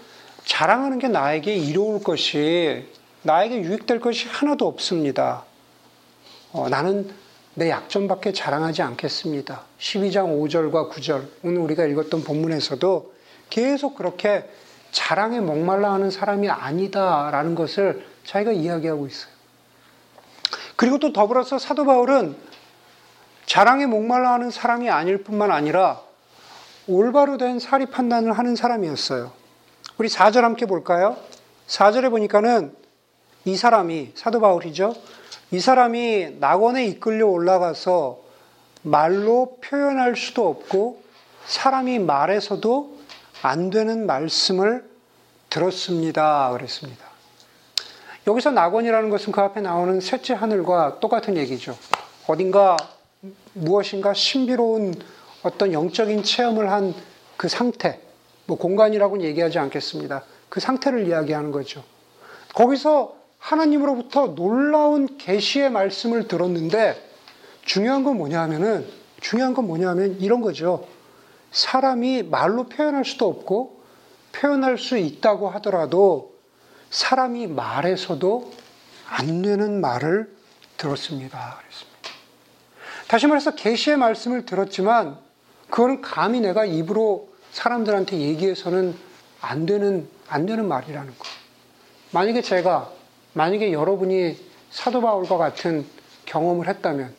자랑하는 0.45 0.99
게 0.99 1.07
나에게 1.07 1.55
이로울 1.55 2.03
것이 2.03 2.87
나에게 3.23 3.61
유익될 3.61 3.99
것이 3.99 4.27
하나도 4.27 4.67
없습니다. 4.67 5.43
어, 6.51 6.69
나는 6.69 7.11
내 7.53 7.69
약점밖에 7.69 8.31
자랑하지 8.31 8.81
않겠습니다. 8.81 9.63
12장 9.79 10.39
5절과 10.39 10.89
9절, 10.91 11.27
오늘 11.43 11.59
우리가 11.59 11.85
읽었던 11.85 12.23
본문에서도 12.23 13.13
계속 13.49 13.95
그렇게 13.95 14.49
자랑에 14.91 15.41
목말라 15.41 15.91
하는 15.91 16.11
사람이 16.11 16.49
아니다라는 16.49 17.55
것을 17.55 18.05
자기가 18.23 18.53
이야기하고 18.53 19.07
있어요. 19.07 19.31
그리고 20.77 20.97
또 20.99 21.11
더불어서 21.11 21.59
사도 21.59 21.85
바울은 21.85 22.35
자랑에 23.45 23.85
목말라 23.85 24.31
하는 24.33 24.49
사람이 24.49 24.89
아닐 24.89 25.23
뿐만 25.23 25.51
아니라 25.51 26.01
올바로 26.87 27.37
된 27.37 27.59
사리 27.59 27.85
판단을 27.85 28.31
하는 28.33 28.55
사람이었어요. 28.55 29.31
우리 29.97 30.07
4절 30.07 30.41
함께 30.41 30.65
볼까요? 30.65 31.17
4절에 31.67 32.09
보니까는 32.09 32.73
이 33.45 33.55
사람이 33.55 34.13
사도 34.15 34.39
바울이죠. 34.39 34.95
이 35.51 35.59
사람이 35.59 36.37
낙원에 36.39 36.85
이끌려 36.85 37.27
올라가서 37.27 38.19
말로 38.83 39.57
표현할 39.61 40.15
수도 40.15 40.47
없고 40.47 41.01
사람이 41.45 41.99
말해서도 41.99 42.97
안 43.41 43.69
되는 43.69 44.05
말씀을 44.05 44.89
들었습니다. 45.49 46.49
그랬습니다. 46.51 47.05
여기서 48.27 48.51
낙원이라는 48.51 49.09
것은 49.09 49.31
그 49.31 49.41
앞에 49.41 49.61
나오는 49.61 49.99
셋째 49.99 50.33
하늘과 50.33 50.99
똑같은 50.99 51.35
얘기죠. 51.37 51.77
어딘가 52.27 52.77
무엇인가 53.53 54.13
신비로운 54.13 54.93
어떤 55.43 55.73
영적인 55.73 56.23
체험을 56.23 56.71
한 56.71 56.93
그 57.41 57.47
상태, 57.47 57.99
뭐 58.45 58.55
공간이라고는 58.55 59.25
얘기하지 59.25 59.57
않겠습니다. 59.57 60.23
그 60.47 60.59
상태를 60.59 61.07
이야기하는 61.07 61.49
거죠. 61.49 61.83
거기서 62.53 63.15
하나님으로부터 63.41 64.35
놀라운 64.35 65.17
계시의 65.17 65.71
말씀을 65.71 66.27
들었는데 66.27 67.09
중요한 67.65 68.03
건 68.03 68.17
뭐냐 68.17 68.39
하면은 68.43 68.87
중요한 69.19 69.53
건 69.53 69.67
뭐냐 69.67 69.89
하면 69.89 70.19
이런 70.19 70.41
거죠. 70.41 70.87
사람이 71.51 72.23
말로 72.23 72.65
표현할 72.65 73.03
수도 73.03 73.27
없고 73.27 73.81
표현할 74.31 74.77
수 74.77 74.97
있다고 74.97 75.49
하더라도 75.49 76.35
사람이 76.91 77.47
말해서도 77.47 78.51
안 79.09 79.41
되는 79.41 79.81
말을 79.81 80.33
들었습니다. 80.77 81.57
그랬습니다. 81.59 81.91
다시 83.07 83.27
말해서 83.27 83.55
계시의 83.55 83.97
말씀을 83.97 84.45
들었지만 84.45 85.17
그거는 85.69 86.01
감히 86.01 86.39
내가 86.39 86.63
입으로 86.65 87.29
사람들한테 87.51 88.17
얘기해서는 88.17 88.95
안 89.41 89.65
되는 89.65 90.07
안 90.27 90.45
되는 90.45 90.67
말이라는 90.67 91.17
거. 91.17 91.25
만약에 92.11 92.41
제가 92.41 93.00
만약에 93.33 93.71
여러분이 93.71 94.37
사도 94.69 95.01
바울과 95.01 95.37
같은 95.37 95.85
경험을 96.25 96.67
했다면, 96.67 97.13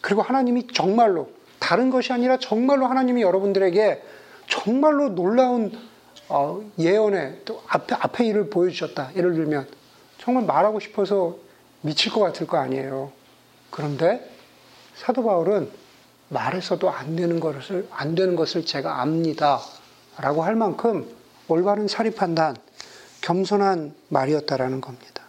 그리고 0.00 0.22
하나님이 0.22 0.68
정말로, 0.68 1.30
다른 1.58 1.90
것이 1.90 2.12
아니라 2.12 2.38
정말로 2.38 2.86
하나님이 2.86 3.22
여러분들에게 3.22 4.02
정말로 4.48 5.08
놀라운 5.10 5.72
어, 6.28 6.60
예언의 6.78 7.42
또 7.44 7.62
앞에, 7.68 7.94
앞에 7.94 8.26
일을 8.26 8.50
보여주셨다. 8.50 9.12
예를 9.14 9.34
들면, 9.34 9.68
정말 10.18 10.44
말하고 10.44 10.80
싶어서 10.80 11.36
미칠 11.82 12.12
것 12.12 12.20
같을 12.20 12.46
거 12.48 12.56
아니에요. 12.56 13.12
그런데 13.70 14.28
사도 14.96 15.22
바울은 15.22 15.70
말해서도 16.28 16.90
안 16.90 17.14
되는 17.14 17.38
것을, 17.38 17.86
안 17.90 18.14
되는 18.16 18.34
것을 18.34 18.66
제가 18.66 19.00
압니다. 19.02 19.60
라고 20.18 20.42
할 20.42 20.56
만큼 20.56 21.06
올바른 21.46 21.86
사리 21.86 22.10
판단, 22.10 22.56
겸손한 23.20 23.94
말이었다라는 24.08 24.80
겁니다. 24.80 25.25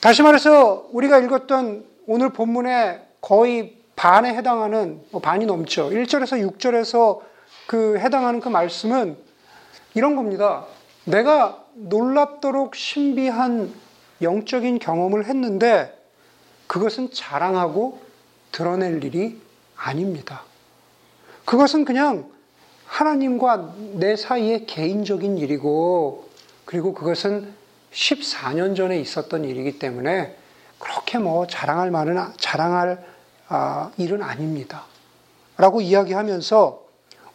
다시 0.00 0.22
말해서 0.22 0.88
우리가 0.92 1.18
읽었던 1.18 1.84
오늘 2.06 2.28
본문의 2.32 3.00
거의 3.20 3.76
반에 3.96 4.32
해당하는 4.32 5.02
뭐 5.10 5.20
반이 5.20 5.44
넘죠. 5.44 5.90
1절에서 5.90 6.56
6절에서 6.56 7.20
그 7.66 7.98
해당하는 7.98 8.38
그 8.38 8.48
말씀은 8.48 9.16
이런 9.94 10.14
겁니다. 10.14 10.66
내가 11.04 11.64
놀랍도록 11.74 12.76
신비한 12.76 13.74
영적인 14.22 14.78
경험을 14.78 15.26
했는데 15.26 15.92
그것은 16.68 17.10
자랑하고 17.10 18.00
드러낼 18.52 19.02
일이 19.02 19.40
아닙니다. 19.74 20.42
그것은 21.44 21.84
그냥 21.84 22.30
하나님과 22.86 23.74
내 23.94 24.14
사이의 24.14 24.66
개인적인 24.66 25.38
일이고 25.38 26.28
그리고 26.64 26.94
그것은 26.94 27.57
14년 27.92 28.76
전에 28.76 28.98
있었던 29.00 29.44
일이기 29.44 29.78
때문에 29.78 30.36
그렇게 30.78 31.18
뭐 31.18 31.46
자랑할 31.46 31.90
만은 31.90 32.32
자랑할 32.38 33.04
아, 33.48 33.90
일은 33.96 34.22
아닙니다. 34.22 34.84
라고 35.56 35.80
이야기하면서 35.80 36.82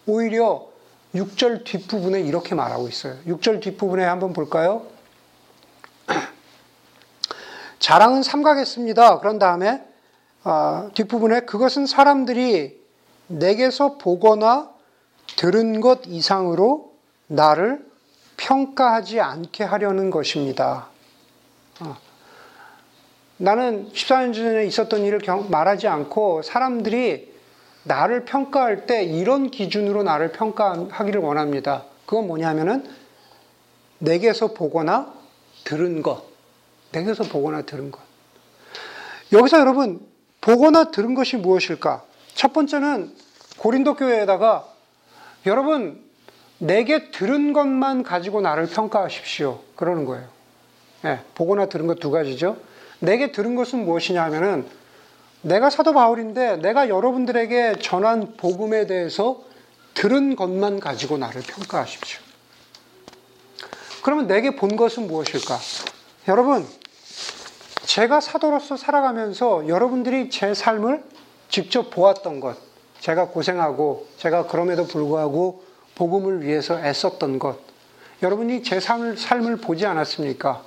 오히려 0.05 0.67
6절 1.15 1.63
뒷부분에 1.63 2.21
이렇게 2.21 2.55
말하고 2.55 2.87
있어요. 2.87 3.17
6절 3.27 3.61
뒷부분에 3.61 4.03
한번 4.03 4.33
볼까요? 4.33 4.85
자랑은 7.79 8.23
삼가겠습니다. 8.23 9.19
그런 9.19 9.39
다음에 9.39 9.83
아, 10.43 10.89
뒷부분에 10.93 11.41
그것은 11.41 11.85
사람들이 11.85 12.81
내게서 13.27 13.97
보거나 13.97 14.69
들은 15.37 15.81
것 15.81 16.01
이상으로 16.05 16.93
나를 17.27 17.85
평가하지 18.37 19.19
않게 19.19 19.63
하려는 19.63 20.09
것입니다. 20.09 20.87
어. 21.79 21.97
나는 23.37 23.91
14년 23.91 24.33
전에 24.33 24.65
있었던 24.65 25.03
일을 25.03 25.19
말하지 25.49 25.87
않고 25.87 26.43
사람들이 26.43 27.33
나를 27.83 28.25
평가할 28.25 28.85
때 28.85 29.03
이런 29.03 29.51
기준으로 29.51 30.03
나를 30.03 30.31
평가하기를 30.31 31.19
원합니다. 31.19 31.83
그건 32.05 32.27
뭐냐면은 32.27 32.89
내게서 33.99 34.53
보거나 34.53 35.13
들은 35.63 36.01
것. 36.01 36.23
내게서 36.91 37.23
보거나 37.23 37.63
들은 37.63 37.91
것. 37.91 38.01
여기서 39.31 39.59
여러분, 39.59 40.05
보거나 40.41 40.91
들은 40.91 41.15
것이 41.15 41.37
무엇일까? 41.37 42.03
첫 42.35 42.53
번째는 42.53 43.13
고린도 43.57 43.95
교회에다가 43.95 44.67
여러분, 45.45 46.02
내게 46.63 47.11
들은 47.11 47.51
것만 47.51 48.03
가지고 48.03 48.39
나를 48.39 48.67
평가하십시오. 48.67 49.59
그러는 49.75 50.05
거예요. 50.05 50.25
네, 51.01 51.19
보거나 51.35 51.65
들은 51.65 51.87
것 51.87 51.95
두 51.95 52.09
가지죠. 52.09 52.55
내게 52.99 53.33
들은 53.33 53.55
것은 53.55 53.83
무엇이냐 53.83 54.23
하면은 54.23 54.65
내가 55.41 55.69
사도 55.69 55.91
바울인데 55.93 56.57
내가 56.57 56.87
여러분들에게 56.87 57.79
전한 57.81 58.37
복음에 58.37 58.87
대해서 58.87 59.43
들은 59.93 60.37
것만 60.37 60.79
가지고 60.79 61.17
나를 61.17 61.41
평가하십시오. 61.41 62.21
그러면 64.01 64.27
내게 64.27 64.55
본 64.55 64.77
것은 64.77 65.07
무엇일까? 65.07 65.59
여러분, 66.29 66.65
제가 67.85 68.21
사도로서 68.21 68.77
살아가면서 68.77 69.67
여러분들이 69.67 70.29
제 70.29 70.53
삶을 70.53 71.03
직접 71.49 71.89
보았던 71.89 72.39
것, 72.39 72.57
제가 73.01 73.27
고생하고 73.27 74.07
제가 74.17 74.47
그럼에도 74.47 74.87
불구하고 74.87 75.72
복음을 75.95 76.43
위해서 76.43 76.79
애썼던 76.79 77.39
것, 77.39 77.59
여러분이 78.21 78.63
제 78.63 78.79
삶을, 78.79 79.17
삶을 79.17 79.57
보지 79.57 79.85
않았습니까? 79.85 80.63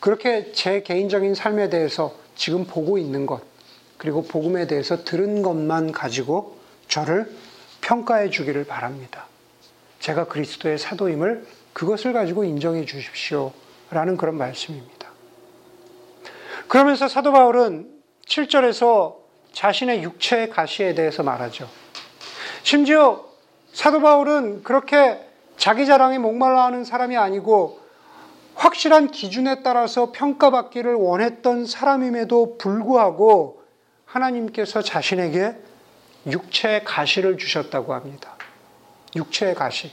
그렇게 0.00 0.52
제 0.52 0.82
개인적인 0.82 1.34
삶에 1.34 1.70
대해서 1.70 2.14
지금 2.34 2.64
보고 2.66 2.98
있는 2.98 3.26
것, 3.26 3.42
그리고 3.98 4.24
복음에 4.24 4.66
대해서 4.66 5.04
들은 5.04 5.42
것만 5.42 5.92
가지고 5.92 6.58
저를 6.88 7.30
평가해 7.80 8.30
주기를 8.30 8.64
바랍니다. 8.64 9.26
제가 10.00 10.26
그리스도의 10.26 10.78
사도임을 10.78 11.46
그것을 11.72 12.12
가지고 12.12 12.44
인정해 12.44 12.84
주십시오. 12.84 13.52
라는 13.90 14.16
그런 14.16 14.36
말씀입니다. 14.36 15.10
그러면서 16.66 17.08
사도 17.08 17.32
바울은 17.32 17.90
7절에서 18.26 19.16
자신의 19.52 20.02
육체의 20.02 20.50
가시에 20.50 20.94
대해서 20.94 21.22
말하죠. 21.22 21.68
심지어 22.62 23.31
사도 23.72 24.00
바울은 24.00 24.62
그렇게 24.62 25.26
자기 25.56 25.86
자랑에 25.86 26.18
목말라 26.18 26.64
하는 26.64 26.84
사람이 26.84 27.16
아니고 27.16 27.80
확실한 28.54 29.10
기준에 29.10 29.62
따라서 29.62 30.12
평가받기를 30.12 30.94
원했던 30.94 31.66
사람임에도 31.66 32.58
불구하고 32.58 33.62
하나님께서 34.04 34.82
자신에게 34.82 35.56
육체의 36.26 36.84
가시를 36.84 37.38
주셨다고 37.38 37.94
합니다. 37.94 38.36
육체의 39.16 39.54
가시. 39.54 39.90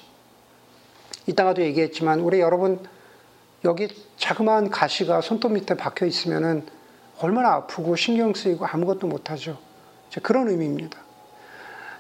이따가도 1.26 1.62
얘기했지만 1.64 2.20
우리 2.20 2.40
여러분 2.40 2.86
여기 3.66 3.88
자그마한 4.18 4.70
가시가 4.70 5.22
손톱 5.22 5.54
밑에 5.54 5.76
박혀 5.76 6.06
있으면은 6.06 6.66
얼마나 7.20 7.54
아프고 7.54 7.96
신경 7.96 8.34
쓰이고 8.34 8.66
아무것도 8.66 9.08
못하죠. 9.08 9.58
그런 10.22 10.50
의미입니다. 10.50 11.09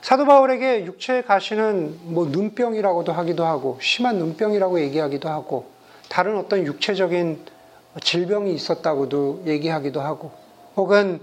사도 0.02 0.26
바울에게 0.26 0.86
육체의 0.86 1.24
가시는 1.26 2.00
뭐 2.04 2.26
눈병이라고도 2.26 3.12
하기도 3.12 3.46
하고 3.46 3.78
심한 3.82 4.18
눈병이라고 4.18 4.80
얘기하기도 4.80 5.28
하고 5.28 5.70
다른 6.08 6.38
어떤 6.38 6.66
육체적인 6.66 7.46
질병이 8.02 8.54
있었다고도 8.54 9.44
얘기하기도 9.46 10.00
하고 10.00 10.32
혹은 10.76 11.20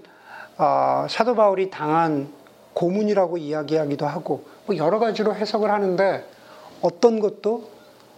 어, 0.58 1.06
사도 1.08 1.34
바울이 1.34 1.70
당한 1.70 2.32
고문이라고 2.74 3.38
이야기하기도 3.38 4.06
하고 4.06 4.44
뭐 4.66 4.76
여러 4.76 4.98
가지로 4.98 5.34
해석을 5.34 5.70
하는데 5.70 6.24
어떤 6.82 7.20
것도 7.20 7.70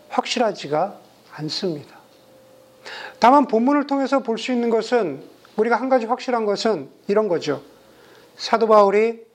확실하지가 0.09 0.99
않습니다. 1.31 1.97
다만 3.21 3.47
본문을 3.47 3.87
통해서 3.87 4.21
볼 4.21 4.39
수 4.39 4.53
있는 4.53 4.71
것은 4.71 5.23
우리가 5.57 5.77
한 5.77 5.89
가지 5.89 6.07
확실한 6.07 6.45
것은 6.45 6.89
이런 7.07 7.29
거죠. 7.29 7.63
사도 8.37 8.67
바울이 8.67 9.28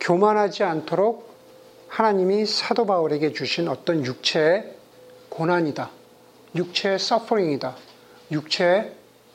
교만하지 0.00 0.64
않도록 0.64 1.28
하나님이 1.88 2.46
사도 2.46 2.86
바울에게 2.86 3.32
주신 3.32 3.68
어떤 3.68 4.04
육체의 4.04 4.74
고난이다. 5.28 5.90
육체의 6.54 6.98
서퍼링이다. 6.98 7.76
육체의 8.30 8.92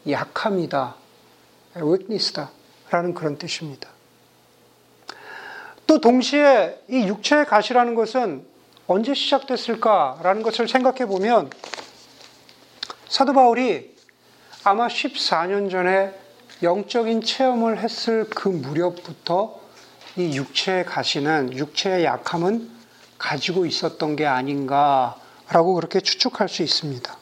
약함이다. 0.09 0.95
weakness다. 1.77 2.51
라는 2.89 3.13
그런 3.13 3.37
뜻입니다. 3.37 3.89
또 5.87 5.99
동시에 5.99 6.79
이 6.87 7.07
육체의 7.07 7.45
가시라는 7.45 7.95
것은 7.95 8.45
언제 8.87 9.13
시작됐을까라는 9.13 10.43
것을 10.43 10.67
생각해 10.67 11.05
보면 11.07 11.49
사도 13.07 13.33
바울이 13.33 13.95
아마 14.63 14.87
14년 14.87 15.69
전에 15.69 16.13
영적인 16.61 17.21
체험을 17.21 17.79
했을 17.79 18.29
그 18.29 18.47
무렵부터 18.49 19.62
이 20.15 20.35
육체의 20.35 20.85
가시는 20.85 21.57
육체의 21.57 22.05
약함은 22.05 22.69
가지고 23.17 23.65
있었던 23.65 24.15
게 24.15 24.25
아닌가라고 24.25 25.73
그렇게 25.75 26.01
추측할 26.01 26.49
수 26.49 26.61
있습니다. 26.61 27.17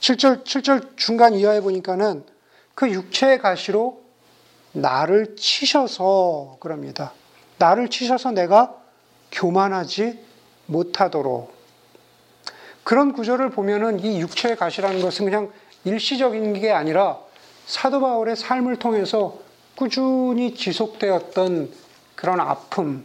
7절, 0.00 0.44
7절 0.44 0.96
중간 0.96 1.34
이하에 1.34 1.60
보니까는 1.60 2.24
그 2.74 2.90
육체의 2.90 3.40
가시로 3.40 4.02
나를 4.72 5.36
치셔서 5.36 6.58
그럽니다. 6.60 7.12
나를 7.58 7.88
치셔서 7.88 8.32
내가 8.32 8.74
교만하지 9.32 10.18
못하도록. 10.66 11.56
그런 12.84 13.12
구절을 13.12 13.50
보면은 13.50 14.00
이 14.00 14.20
육체의 14.20 14.56
가시라는 14.56 15.00
것은 15.00 15.24
그냥 15.24 15.50
일시적인 15.84 16.54
게 16.54 16.70
아니라 16.70 17.18
사도 17.66 18.00
바울의 18.00 18.36
삶을 18.36 18.76
통해서 18.76 19.38
꾸준히 19.78 20.56
지속되었던 20.56 21.72
그런 22.16 22.40
아픔, 22.40 23.04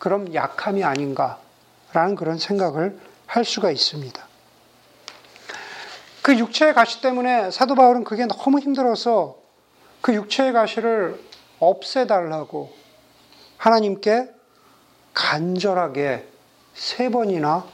그런 0.00 0.34
약함이 0.34 0.82
아닌가라는 0.82 2.16
그런 2.18 2.38
생각을 2.38 2.98
할 3.28 3.44
수가 3.44 3.70
있습니다. 3.70 4.20
그 6.22 6.36
육체의 6.36 6.74
가시 6.74 7.00
때문에 7.00 7.52
사도 7.52 7.76
바울은 7.76 8.02
그게 8.02 8.26
너무 8.26 8.58
힘들어서 8.58 9.36
그 10.00 10.12
육체의 10.12 10.52
가시를 10.52 11.22
없애달라고 11.60 12.74
하나님께 13.56 14.28
간절하게 15.14 16.26
세 16.74 17.10
번이나 17.10 17.64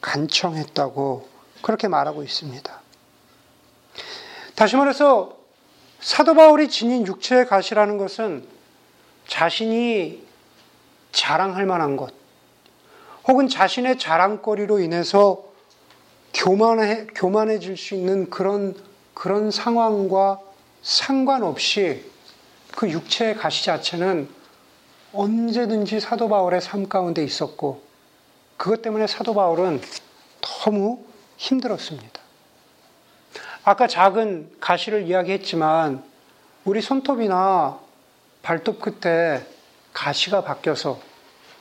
간청했다고 0.00 1.28
그렇게 1.62 1.86
말하고 1.86 2.24
있습니다. 2.24 2.80
다시 4.56 4.74
말해서 4.74 5.37
사도 6.00 6.34
바울이 6.34 6.68
지닌 6.68 7.06
육체의 7.06 7.46
가시라는 7.46 7.98
것은 7.98 8.44
자신이 9.26 10.26
자랑할 11.12 11.66
만한 11.66 11.96
것, 11.96 12.12
혹은 13.26 13.48
자신의 13.48 13.98
자랑거리로 13.98 14.80
인해서 14.80 15.44
교만해, 16.32 17.06
교만해질 17.14 17.76
수 17.76 17.94
있는 17.94 18.30
그런, 18.30 18.74
그런 19.14 19.50
상황과 19.50 20.40
상관없이 20.82 22.04
그 22.76 22.88
육체의 22.88 23.34
가시 23.34 23.64
자체는 23.64 24.28
언제든지 25.12 26.00
사도 26.00 26.28
바울의 26.28 26.60
삶 26.60 26.88
가운데 26.88 27.24
있었고 27.24 27.82
그것 28.56 28.82
때문에 28.82 29.06
사도 29.06 29.34
바울은 29.34 29.80
너무 30.40 31.04
힘들었습니다. 31.36 32.27
아까 33.68 33.86
작은 33.86 34.50
가시를 34.60 35.02
이야기했지만 35.02 36.02
우리 36.64 36.80
손톱이나 36.80 37.78
발톱 38.40 38.80
끝에 38.80 39.46
가시가 39.92 40.42
바뀌어서 40.42 40.98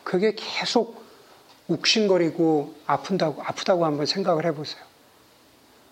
그게 0.06 0.34
계속 0.34 1.04
욱신거리고 1.68 2.76
아픈다고, 2.86 3.44
아프다고 3.44 3.84
한번 3.84 4.06
생각을 4.06 4.46
해보세요. 4.46 4.82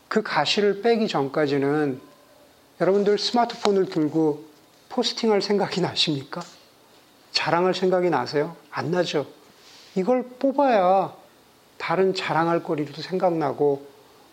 그 0.08 0.23
가시를 0.23 0.82
빼기 0.82 1.10
전까지는 1.10 1.99
여러분들 2.80 3.17
스마트폰을 3.17 3.88
들고 3.88 4.45
포스팅할 4.88 5.41
생각이 5.41 5.82
나십니까? 5.82 6.39
자랑할 7.34 7.73
생각이 7.73 8.10
나세요? 8.10 8.56
안 8.71 8.89
나죠? 8.89 9.28
이걸 9.95 10.23
뽑아야 10.39 11.13
다른 11.78 12.15
자랑할 12.15 12.63
거리도 12.63 13.01
생각나고 13.01 13.86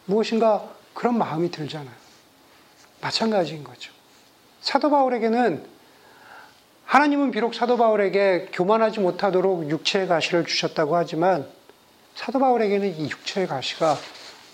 무엇인가 0.05 0.81
그런 0.95 1.19
마음이 1.19 1.51
들잖아요. 1.51 1.95
마찬가지인 3.01 3.65
거죠. 3.65 3.93
사도 4.61 4.91
바울에게는 4.91 5.67
하나님은 6.85 7.31
비록 7.31 7.55
사도 7.55 7.77
바울에게 7.77 8.49
교만하지 8.53 9.01
못하도록 9.01 9.71
육체의 9.71 10.07
가시를 10.07 10.45
주셨다고 10.47 10.97
하지만 10.97 11.49
사도 12.15 12.39
바울에게는 12.39 12.97
이 12.97 13.09
육체의 13.11 13.47
가시가 13.47 13.97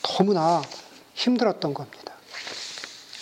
너무나 0.03 0.63
힘들었던 1.15 1.75
겁니다. 1.75 2.15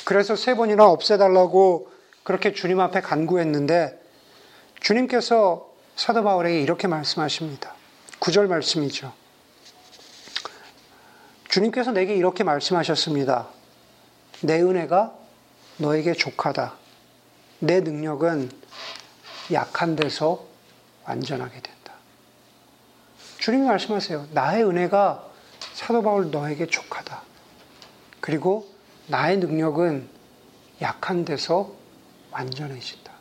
그래서 0.04 0.36
세 0.36 0.54
번이나 0.54 0.86
없애달라고 0.86 1.90
그렇게 2.22 2.52
주님 2.52 2.78
앞에 2.80 3.00
간구했는데 3.00 4.00
주님께서 4.80 5.68
사도 5.96 6.22
바울에게 6.22 6.60
이렇게 6.60 6.86
말씀하십니다. 6.86 7.74
구절 8.18 8.46
말씀이죠. 8.46 9.12
주님께서 11.48 11.92
내게 11.92 12.14
이렇게 12.14 12.44
말씀하셨습니다. 12.44 13.48
내 14.42 14.60
은혜가 14.60 15.14
너에게 15.78 16.12
족하다. 16.12 16.74
내 17.60 17.80
능력은 17.80 18.50
약한 19.52 19.96
데서 19.96 20.44
완전하게 21.04 21.60
된다. 21.60 21.92
주님이 23.38 23.66
말씀하세요. 23.66 24.28
나의 24.32 24.64
은혜가 24.64 25.24
사도 25.74 26.02
바울 26.02 26.30
너에게 26.30 26.66
족하다. 26.66 27.22
그리고 28.20 28.68
나의 29.06 29.38
능력은 29.38 30.08
약한 30.82 31.24
데서 31.24 31.72
완전해진다. 32.32 33.12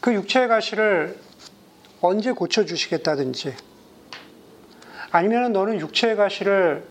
그 0.00 0.14
육체의 0.14 0.48
가시를 0.48 1.20
언제 2.00 2.32
고쳐주시겠다든지 2.32 3.54
아니면 5.10 5.52
너는 5.52 5.80
육체의 5.80 6.16
가시를 6.16 6.86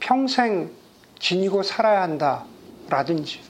평생 0.00 0.70
지니고 1.18 1.62
살아야 1.62 2.02
한다. 2.02 2.44
라든지. 2.88 3.40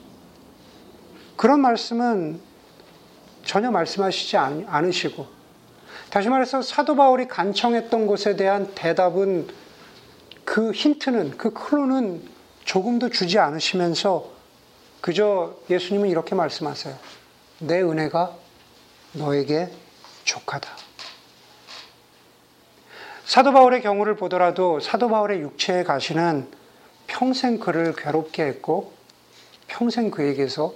그런 1.35 1.59
말씀은 1.59 2.39
전혀 3.43 3.71
말씀하시지 3.71 4.37
않으시고, 4.37 5.27
다시 6.09 6.29
말해서 6.29 6.61
사도 6.61 6.95
바울이 6.95 7.27
간청했던 7.27 8.07
것에 8.07 8.35
대한 8.35 8.73
대답은 8.75 9.47
그 10.45 10.71
힌트는, 10.71 11.37
그 11.37 11.51
클로는 11.51 12.23
조금도 12.63 13.09
주지 13.09 13.39
않으시면서 13.39 14.31
그저 15.01 15.55
예수님은 15.69 16.09
이렇게 16.09 16.35
말씀하세요. 16.35 16.95
내 17.59 17.81
은혜가 17.81 18.35
너에게 19.13 19.69
족하다. 20.23 20.69
사도 23.25 23.53
바울의 23.53 23.81
경우를 23.81 24.15
보더라도 24.15 24.79
사도 24.79 25.07
바울의 25.07 25.39
육체의 25.41 25.85
가시는 25.85 26.47
평생 27.07 27.57
그를 27.59 27.95
괴롭게 27.95 28.43
했고 28.43 28.93
평생 29.67 30.11
그에게서 30.11 30.73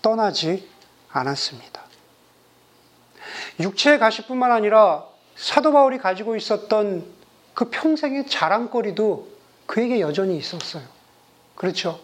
떠나지 0.00 0.68
않았습니다. 1.10 1.82
육체의 3.60 3.98
가시뿐만 3.98 4.50
아니라 4.50 5.06
사도 5.36 5.72
바울이 5.72 5.98
가지고 5.98 6.34
있었던 6.34 7.04
그 7.54 7.68
평생의 7.70 8.26
자랑거리도 8.26 9.28
그에게 9.66 10.00
여전히 10.00 10.36
있었어요. 10.36 10.82
그렇죠? 11.54 12.00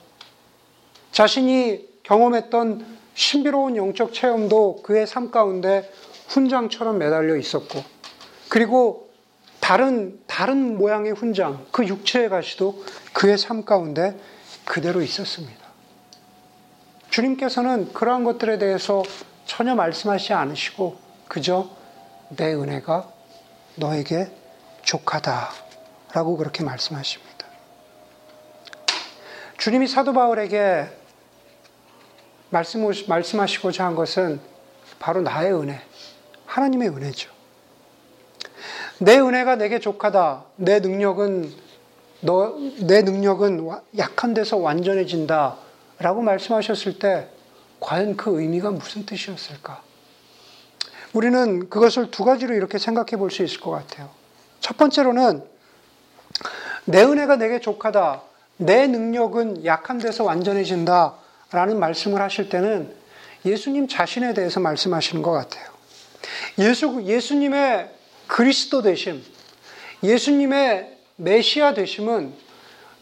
자신이 1.13 1.89
경험했던 2.03 2.99
신비로운 3.15 3.77
영적 3.77 4.13
체험도 4.13 4.83
그의 4.83 5.07
삶 5.07 5.31
가운데 5.31 5.91
훈장처럼 6.29 6.99
매달려 6.99 7.37
있었고, 7.37 7.83
그리고 8.49 9.08
다른, 9.69 10.19
다른 10.27 10.79
모양의 10.79 11.13
훈장, 11.13 11.67
그 11.73 11.87
육체의 11.87 12.31
가시도 12.31 12.83
그의 13.13 13.37
삶 13.37 13.67
가운데 13.67 14.19
그대로 14.65 15.03
있었습니다. 15.03 15.63
주님께서는 17.11 17.93
그러한 17.93 18.25
것들에 18.25 18.57
대해서 18.57 19.03
전혀 19.45 19.75
말씀하시지 19.75 20.33
않으시고, 20.33 20.97
그저 21.29 21.69
내 22.31 22.55
은혜가 22.55 23.13
너에게 23.75 24.31
족하다. 24.85 25.51
라고 26.15 26.39
그렇게 26.39 26.65
말씀하십니다. 26.65 27.47
주님이 29.59 29.87
사도 29.87 30.15
바울에게 30.15 30.87
말씀, 32.49 32.89
말씀하시고자 33.07 33.85
한 33.85 33.95
것은 33.95 34.41
바로 34.99 35.21
나의 35.21 35.53
은혜, 35.53 35.79
하나님의 36.47 36.89
은혜죠. 36.89 37.38
내 38.99 39.19
은혜가 39.19 39.57
내게 39.57 39.79
족하다. 39.79 40.45
내 40.57 40.81
능력은 40.81 41.53
너, 42.21 42.57
내 42.81 43.03
능력은 43.03 43.69
약한 43.97 44.35
데서 44.35 44.57
완전해진다. 44.57 45.57
라고 46.01 46.23
말씀하셨을 46.23 46.99
때, 46.99 47.29
과연 47.81 48.17
그 48.17 48.41
의미가 48.41 48.71
무슨 48.71 49.07
뜻이었을까? 49.07 49.83
우리는 51.13 51.69
그것을 51.69 52.11
두 52.11 52.25
가지로 52.25 52.55
이렇게 52.55 52.79
생각해 52.79 53.17
볼 53.17 53.31
수 53.31 53.45
있을 53.45 53.61
것 53.61 53.71
같아요. 53.71 54.11
첫 54.61 54.77
번째로는, 54.77 55.45
내 56.87 57.05
은혜가 57.05 57.37
내게 57.37 57.61
족하다. 57.61 58.23
내 58.57 58.89
능력은 58.89 59.65
약한 59.65 59.99
데서 59.99 60.25
완전해진다. 60.25 61.15
라는 61.53 61.79
말씀을 61.79 62.21
하실 62.21 62.49
때는 62.49 62.93
예수님 63.45 63.87
자신에 63.87 64.35
대해서 64.35 64.59
말씀하시는 64.59 65.23
것 65.23 65.31
같아요. 65.31 65.69
예수, 66.59 67.01
예수님의 67.05 67.98
그리스도 68.29 68.83
되심, 68.83 69.25
예수님의 70.03 70.97
메시아 71.17 71.75
되심은 71.75 72.33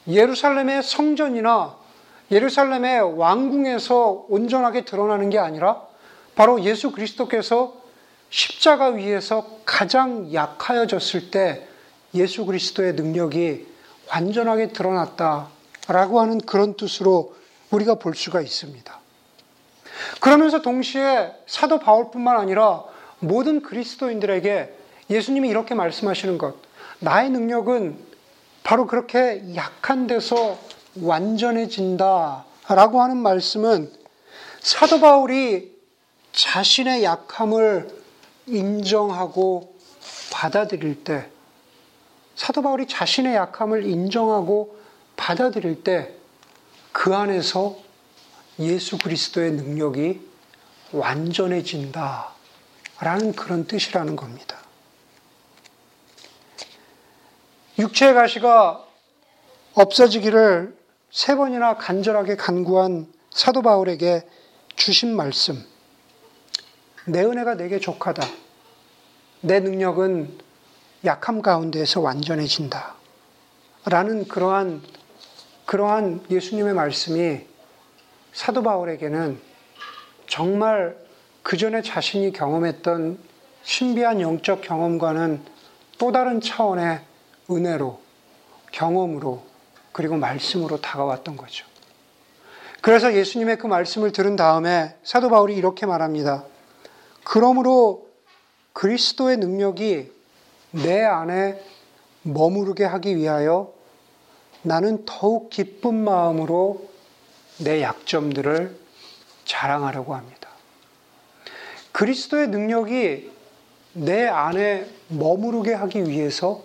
예루살렘의 0.08 0.82
성전이나 0.82 1.76
예루살렘의 2.30 3.18
왕궁에서 3.18 4.26
온전하게 4.28 4.84
드러나는 4.84 5.28
게 5.28 5.38
아니라 5.38 5.82
바로 6.34 6.62
예수 6.62 6.92
그리스도께서 6.92 7.74
십자가 8.30 8.88
위에서 8.88 9.58
가장 9.64 10.32
약하여졌을 10.32 11.30
때 11.30 11.66
예수 12.14 12.46
그리스도의 12.46 12.94
능력이 12.94 13.66
완전하게 14.10 14.68
드러났다라고 14.68 16.20
하는 16.20 16.38
그런 16.38 16.76
뜻으로 16.76 17.34
우리가 17.70 17.96
볼 17.96 18.14
수가 18.14 18.40
있습니다. 18.40 19.00
그러면서 20.20 20.62
동시에 20.62 21.32
사도 21.46 21.78
바울뿐만 21.78 22.36
아니라 22.36 22.84
모든 23.18 23.62
그리스도인들에게 23.62 24.75
예수님이 25.10 25.48
이렇게 25.48 25.74
말씀하시는 25.74 26.38
것, 26.38 26.56
나의 26.98 27.30
능력은 27.30 27.98
바로 28.62 28.86
그렇게 28.86 29.42
약한 29.54 30.06
데서 30.06 30.58
완전해진다. 31.00 32.44
라고 32.68 33.00
하는 33.00 33.18
말씀은 33.18 33.92
사도 34.60 34.98
바울이 34.98 35.76
자신의 36.32 37.04
약함을 37.04 37.88
인정하고 38.46 39.76
받아들일 40.32 41.04
때, 41.04 41.30
사도 42.34 42.62
바울이 42.62 42.86
자신의 42.88 43.34
약함을 43.36 43.86
인정하고 43.86 44.76
받아들일 45.16 45.84
때, 45.84 46.12
그 46.92 47.14
안에서 47.14 47.76
예수 48.58 48.98
그리스도의 48.98 49.52
능력이 49.52 50.20
완전해진다. 50.92 52.30
라는 53.00 53.32
그런 53.32 53.66
뜻이라는 53.66 54.16
겁니다. 54.16 54.55
육체의 57.78 58.14
가시가 58.14 58.84
없어지기를 59.74 60.74
세 61.10 61.36
번이나 61.36 61.76
간절하게 61.76 62.36
간구한 62.36 63.06
사도 63.30 63.60
바울에게 63.60 64.26
주신 64.76 65.14
말씀. 65.14 65.62
내 67.06 67.22
은혜가 67.22 67.54
내게 67.54 67.78
족하다. 67.78 68.26
내 69.42 69.60
능력은 69.60 70.38
약함 71.04 71.42
가운데에서 71.42 72.00
완전해진다. 72.00 72.94
라는 73.84 74.26
그러한, 74.26 74.82
그러한 75.66 76.24
예수님의 76.30 76.74
말씀이 76.74 77.40
사도 78.32 78.62
바울에게는 78.62 79.40
정말 80.26 80.96
그 81.42 81.56
전에 81.56 81.82
자신이 81.82 82.32
경험했던 82.32 83.18
신비한 83.62 84.20
영적 84.20 84.62
경험과는 84.62 85.42
또 85.98 86.10
다른 86.10 86.40
차원의 86.40 87.00
은혜로, 87.50 88.00
경험으로, 88.72 89.42
그리고 89.92 90.16
말씀으로 90.16 90.80
다가왔던 90.80 91.36
거죠. 91.36 91.66
그래서 92.80 93.14
예수님의 93.14 93.58
그 93.58 93.66
말씀을 93.66 94.12
들은 94.12 94.36
다음에 94.36 94.94
사도 95.02 95.28
바울이 95.28 95.56
이렇게 95.56 95.86
말합니다. 95.86 96.44
그러므로 97.24 98.06
그리스도의 98.72 99.38
능력이 99.38 100.12
내 100.72 101.02
안에 101.02 101.62
머무르게 102.22 102.84
하기 102.84 103.16
위하여 103.16 103.72
나는 104.62 105.04
더욱 105.06 105.48
기쁜 105.48 105.94
마음으로 105.94 106.86
내 107.58 107.82
약점들을 107.82 108.76
자랑하려고 109.44 110.14
합니다. 110.14 110.50
그리스도의 111.92 112.48
능력이 112.48 113.30
내 113.94 114.26
안에 114.26 114.86
머무르게 115.08 115.72
하기 115.72 116.08
위해서 116.08 116.62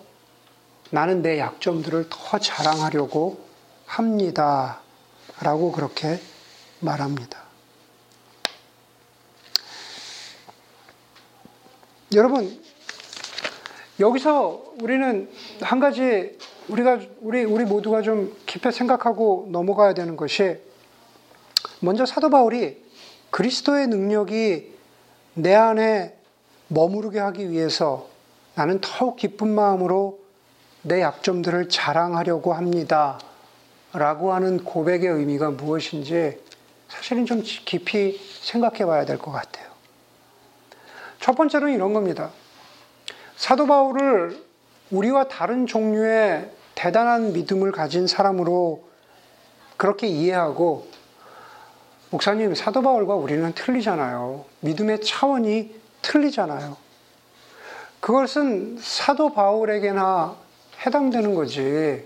나는 0.91 1.21
내 1.21 1.39
약점들을 1.39 2.07
더 2.09 2.37
자랑하려고 2.37 3.39
합니다. 3.85 4.81
라고 5.41 5.71
그렇게 5.71 6.19
말합니다. 6.81 7.39
여러분, 12.13 12.61
여기서 13.99 14.73
우리는 14.81 15.31
한 15.61 15.79
가지 15.79 16.37
우리가 16.67 16.99
우리 17.21 17.43
우리 17.45 17.63
모두가 17.63 18.01
좀 18.01 18.35
깊이 18.45 18.71
생각하고 18.71 19.47
넘어가야 19.49 19.93
되는 19.93 20.17
것이 20.17 20.57
먼저 21.79 22.05
사도 22.05 22.29
바울이 22.29 22.83
그리스도의 23.29 23.87
능력이 23.87 24.73
내 25.35 25.55
안에 25.55 26.17
머무르게 26.67 27.19
하기 27.19 27.49
위해서 27.49 28.09
나는 28.55 28.79
더욱 28.81 29.15
기쁜 29.15 29.49
마음으로 29.49 30.20
내 30.83 31.01
약점들을 31.01 31.69
자랑하려고 31.69 32.53
합니다. 32.53 33.19
라고 33.93 34.33
하는 34.33 34.63
고백의 34.63 35.07
의미가 35.07 35.51
무엇인지 35.51 36.39
사실은 36.87 37.25
좀 37.25 37.41
깊이 37.43 38.19
생각해 38.41 38.85
봐야 38.85 39.05
될 39.05 39.17
것 39.17 39.31
같아요. 39.31 39.69
첫 41.19 41.35
번째로는 41.35 41.73
이런 41.73 41.93
겁니다. 41.93 42.31
사도 43.35 43.67
바울을 43.67 44.41
우리와 44.91 45.27
다른 45.27 45.67
종류의 45.67 46.51
대단한 46.75 47.33
믿음을 47.33 47.71
가진 47.71 48.07
사람으로 48.07 48.83
그렇게 49.77 50.07
이해하고 50.07 50.87
목사님 52.11 52.55
사도 52.55 52.81
바울과 52.81 53.15
우리는 53.15 53.53
틀리잖아요. 53.53 54.45
믿음의 54.61 55.01
차원이 55.01 55.73
틀리잖아요. 56.01 56.77
그것은 57.99 58.77
사도 58.81 59.33
바울에게나 59.33 60.35
해당되는 60.85 61.35
거지. 61.35 62.03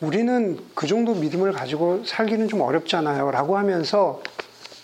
우리는 0.00 0.58
그 0.74 0.86
정도 0.86 1.14
믿음을 1.14 1.52
가지고 1.52 2.04
살기는 2.04 2.48
좀 2.48 2.60
어렵잖아요. 2.60 3.30
라고 3.30 3.58
하면서 3.58 4.22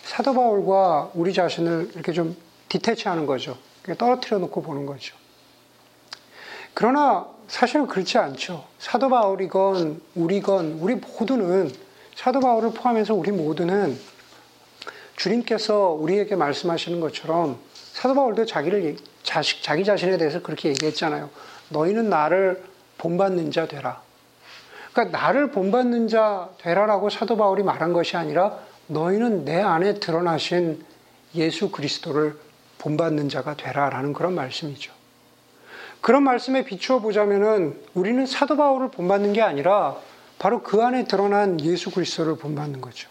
사도 0.03 0.35
바울과 0.35 1.13
우리 1.15 1.33
자신을 1.33 1.93
이렇게 1.95 2.13
좀 2.13 2.37
디테치하는 2.69 3.27
거죠. 3.27 3.57
떨어뜨려 3.97 4.39
놓고 4.39 4.63
보는 4.63 4.87
거죠. 4.87 5.15
그러나 6.75 7.27
사실은 7.47 7.87
그렇지 7.87 8.19
않죠. 8.19 8.65
사도 8.79 9.09
바울이건 9.09 10.01
우리건 10.15 10.79
우리 10.81 10.97
모두는 10.97 11.71
사도 12.17 12.41
바울을 12.41 12.73
포함해서 12.73 13.15
우리 13.15 13.31
모두는 13.31 13.99
주님께서 15.17 15.91
우리에게 15.91 16.35
말씀하시는 16.35 17.01
것처럼 17.01 17.59
사도 17.73 18.15
바울도 18.15 18.47
자기를 18.47 18.97
자식 19.23 19.63
자기 19.63 19.85
자신에 19.85 20.17
대해서 20.19 20.43
그렇게 20.43 20.71
얘기했잖아요. 20.71 21.31
너희는 21.69 22.11
나를 22.11 22.74
본받는 23.05 23.51
자 23.51 23.69
되라. 23.69 24.01
그러니까 24.93 25.19
나를 25.19 25.51
본받는 25.51 26.09
자 26.09 26.49
되라라고 26.59 27.11
사도 27.11 27.37
바울이 27.37 27.63
말한 27.63 27.93
것이 27.93 28.17
아니라 28.17 28.59
너희는 28.87 29.45
내 29.45 29.61
안에 29.61 30.01
드러나신 30.01 30.83
예수 31.35 31.71
그리스도를 31.71 32.39
본받는 32.79 33.29
자가 33.29 33.57
되라라는 33.57 34.15
그런 34.15 34.35
말씀이죠. 34.35 34.93
그런 36.01 36.23
말씀에 36.23 36.65
비추어 36.65 37.01
보자면은 37.01 37.79
우리는 37.93 38.25
사도 38.25 38.57
바울을 38.57 38.91
본받는 38.91 39.35
게 39.35 39.43
아니라 39.43 39.97
바로 40.39 40.63
그 40.63 40.83
안에 40.83 41.05
드러난 41.05 41.61
예수 41.61 41.91
그리스도를 41.91 42.37
본받는 42.37 42.81
거죠. 42.81 43.11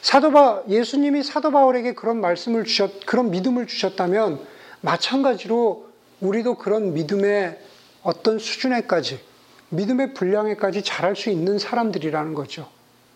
사도 0.00 0.32
바 0.32 0.62
예수님이 0.68 1.22
사도 1.22 1.50
바울에게 1.50 1.92
그런 1.94 2.20
말씀을 2.20 2.64
주셨 2.64 3.04
그런 3.04 3.30
믿음을 3.30 3.66
주셨다면 3.66 4.40
마찬가지로 4.80 5.88
우리도 6.20 6.56
그런 6.56 6.94
믿음의 6.94 7.58
어떤 8.04 8.38
수준에까지 8.38 9.18
믿음의 9.70 10.14
분량에까지 10.14 10.84
자랄 10.84 11.16
수 11.16 11.30
있는 11.30 11.58
사람들이라는 11.58 12.34
거죠. 12.34 12.68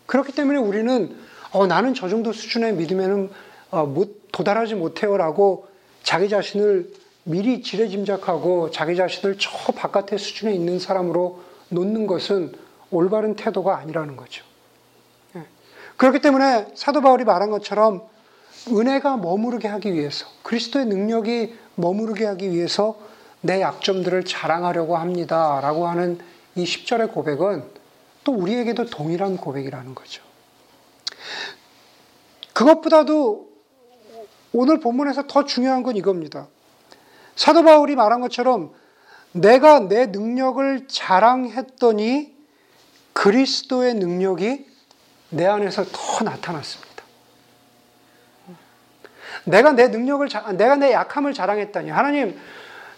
그렇기 0.07 0.33
때문에 0.33 0.59
우리는 0.59 1.17
어, 1.53 1.67
나는 1.67 1.95
저 1.95 2.09
정도 2.09 2.33
수준의 2.33 2.75
믿음에는 2.75 3.31
어, 3.71 3.87
못, 3.87 4.33
도달하지 4.33 4.75
못해요라고 4.75 5.69
자기 6.03 6.29
자신을 6.29 6.91
미리 7.25 7.63
지레짐작하고 7.63 8.71
자기 8.71 8.97
자신을 8.97 9.37
저 9.39 9.73
바깥의 9.73 10.19
수준에 10.19 10.55
있는 10.55 10.79
사람으로 10.79 11.43
놓는 11.69 12.07
것은 12.07 12.55
올바른 12.91 13.37
태도가 13.37 13.77
아니라는 13.77 14.17
거죠. 14.17 14.43
예. 15.37 15.43
그렇기 15.99 16.21
때문에 16.21 16.69
사도 16.75 17.03
바울이 17.03 17.25
말한 17.25 17.51
것처럼 17.51 18.03
은혜가 18.69 19.19
머무르게 19.19 19.69
하기 19.69 19.93
위해서 19.93 20.27
그리스도의 20.43 20.87
능력이 20.87 21.55
머무르게 21.75 22.25
하기 22.25 22.51
위해서 22.51 22.99
내 23.41 23.61
약점들을 23.61 24.25
자랑하려고 24.25 24.97
합니다. 24.97 25.61
라고 25.61 25.87
하는 25.87 26.19
이 26.55 26.65
10절의 26.65 27.13
고백은 27.13 27.65
또 28.25 28.33
우리에게도 28.33 28.87
동일한 28.87 29.37
고백이라는 29.37 29.95
거죠. 29.95 30.23
그것보다도 32.53 33.49
오늘 34.53 34.81
본문에서 34.81 35.27
더 35.27 35.45
중요한 35.45 35.83
건 35.83 35.97
이겁니다. 35.97 36.49
사도 37.37 37.63
바울이 37.63 37.95
말한 37.95 38.21
것처럼 38.21 38.75
내가 39.33 39.81
내 39.81 40.07
능력을 40.07 40.89
자랑했더니 40.89 42.37
그리스도의 43.13 43.95
능력이 43.95 44.67
내 45.31 45.47
안에서 45.47 45.85
더 45.85 46.25
나타났습니다. 46.25 46.89
내가 49.45 49.73
내 49.73 49.89
능력을, 49.89 50.29
내가 50.57 50.77
내 50.77 50.93
약함을 50.93 51.33
자랑했다니. 51.33 51.91
하나님, 51.91 52.39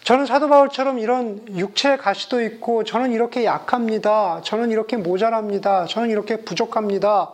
저는 0.04 0.26
사도 0.26 0.48
바울처럼 0.48 0.98
이런 0.98 1.46
육체의 1.56 1.98
가시도 1.98 2.42
있고, 2.42 2.84
저는 2.84 3.12
이렇게 3.12 3.44
약합니다. 3.44 4.40
저는 4.42 4.70
이렇게 4.70 4.96
모자랍니다. 4.96 5.86
저는 5.86 6.10
이렇게 6.10 6.38
부족합니다. 6.38 7.32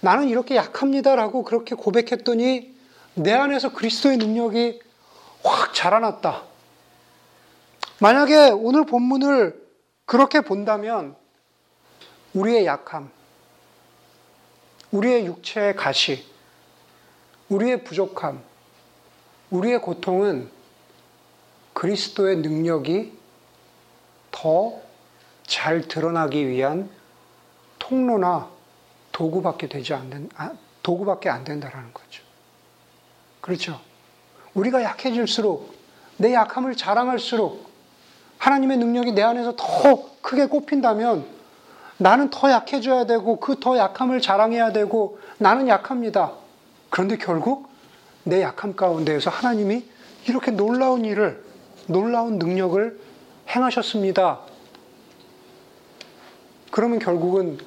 나는 0.00 0.28
이렇게 0.28 0.54
약합니다라고 0.54 1.42
그렇게 1.44 1.74
고백했더니, 1.74 2.74
내 3.14 3.32
안에서 3.32 3.72
그리스도의 3.72 4.18
능력이 4.18 4.80
확 5.42 5.74
자라났다. 5.74 6.42
만약에 8.00 8.50
오늘 8.50 8.84
본문을 8.84 9.62
그렇게 10.04 10.40
본다면 10.40 11.16
우리의 12.34 12.66
약함, 12.66 13.10
우리의 14.90 15.26
육체의 15.26 15.76
가시, 15.76 16.24
우리의 17.48 17.84
부족함, 17.84 18.42
우리의 19.50 19.80
고통은 19.80 20.50
그리스도의 21.74 22.36
능력이 22.38 23.12
더 24.30 24.84
잘 25.46 25.82
드러나기 25.82 26.48
위한 26.48 26.88
통로나 27.78 28.48
도구밖에 29.12 29.68
되지 29.68 29.94
않는, 29.94 30.30
아, 30.36 30.52
도구밖에 30.82 31.28
안 31.28 31.44
된다라는 31.44 31.92
거죠. 31.92 32.22
그렇죠? 33.40 33.80
우리가 34.54 34.82
약해질수록 34.82 35.74
내 36.16 36.32
약함을 36.32 36.76
자랑할수록 36.76 37.68
하나님의 38.38 38.78
능력이 38.78 39.12
내 39.12 39.22
안에서 39.22 39.54
더 39.56 40.10
크게 40.22 40.46
꼽힌다면 40.46 41.26
나는 41.98 42.30
더 42.30 42.50
약해져야 42.50 43.06
되고 43.06 43.38
그 43.38 43.60
더 43.60 43.76
약함을 43.76 44.20
자랑해야 44.20 44.72
되고 44.72 45.18
나는 45.38 45.68
약합니다. 45.68 46.32
그런데 46.90 47.16
결국 47.16 47.68
내 48.24 48.42
약함 48.42 48.74
가운데에서 48.74 49.30
하나님이 49.30 49.84
이렇게 50.26 50.50
놀라운 50.50 51.04
일을 51.04 51.44
놀라운 51.86 52.38
능력을 52.38 53.00
행하셨습니다. 53.48 54.40
그러면 56.70 56.98
결국은 56.98 57.58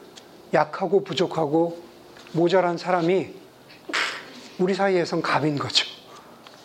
약하고 0.54 1.04
부족하고 1.04 1.82
모자란 2.34 2.78
사람이 2.78 3.34
우리 4.60 4.74
사이에선 4.74 5.22
갑인 5.22 5.58
거죠. 5.58 5.86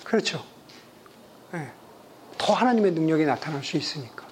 그렇죠. 0.04 0.42
네. 1.52 1.70
더 2.38 2.52
하나님의 2.52 2.92
능력이 2.92 3.24
나타날 3.24 3.62
수 3.62 3.76
있으니까. 3.76 4.26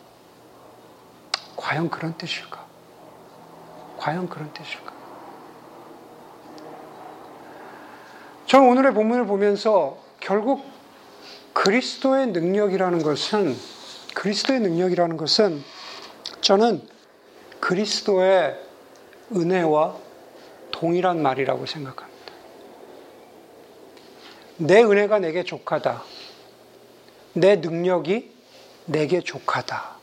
과연 1.56 1.90
그런 1.90 2.16
뜻일까? 2.16 2.64
과연 3.98 4.28
그런 4.28 4.52
뜻일까? 4.54 4.92
저는 8.46 8.68
오늘의 8.68 8.94
본문을 8.94 9.26
보면서 9.26 9.98
결국 10.18 10.64
그리스도의 11.52 12.28
능력이라는 12.28 13.02
것은 13.02 13.56
그리스도의 14.14 14.60
능력이라는 14.60 15.16
것은 15.16 15.62
저는 16.40 16.86
그리스도의 17.60 18.58
은혜와 19.34 19.96
동일한 20.72 21.22
말이라고 21.22 21.66
생각합니다. 21.66 22.20
내 24.56 24.82
은혜가 24.82 25.18
내게 25.18 25.44
족하다. 25.44 26.02
내 27.34 27.56
능력이 27.56 28.34
내게 28.86 29.20
족하다. 29.20 29.96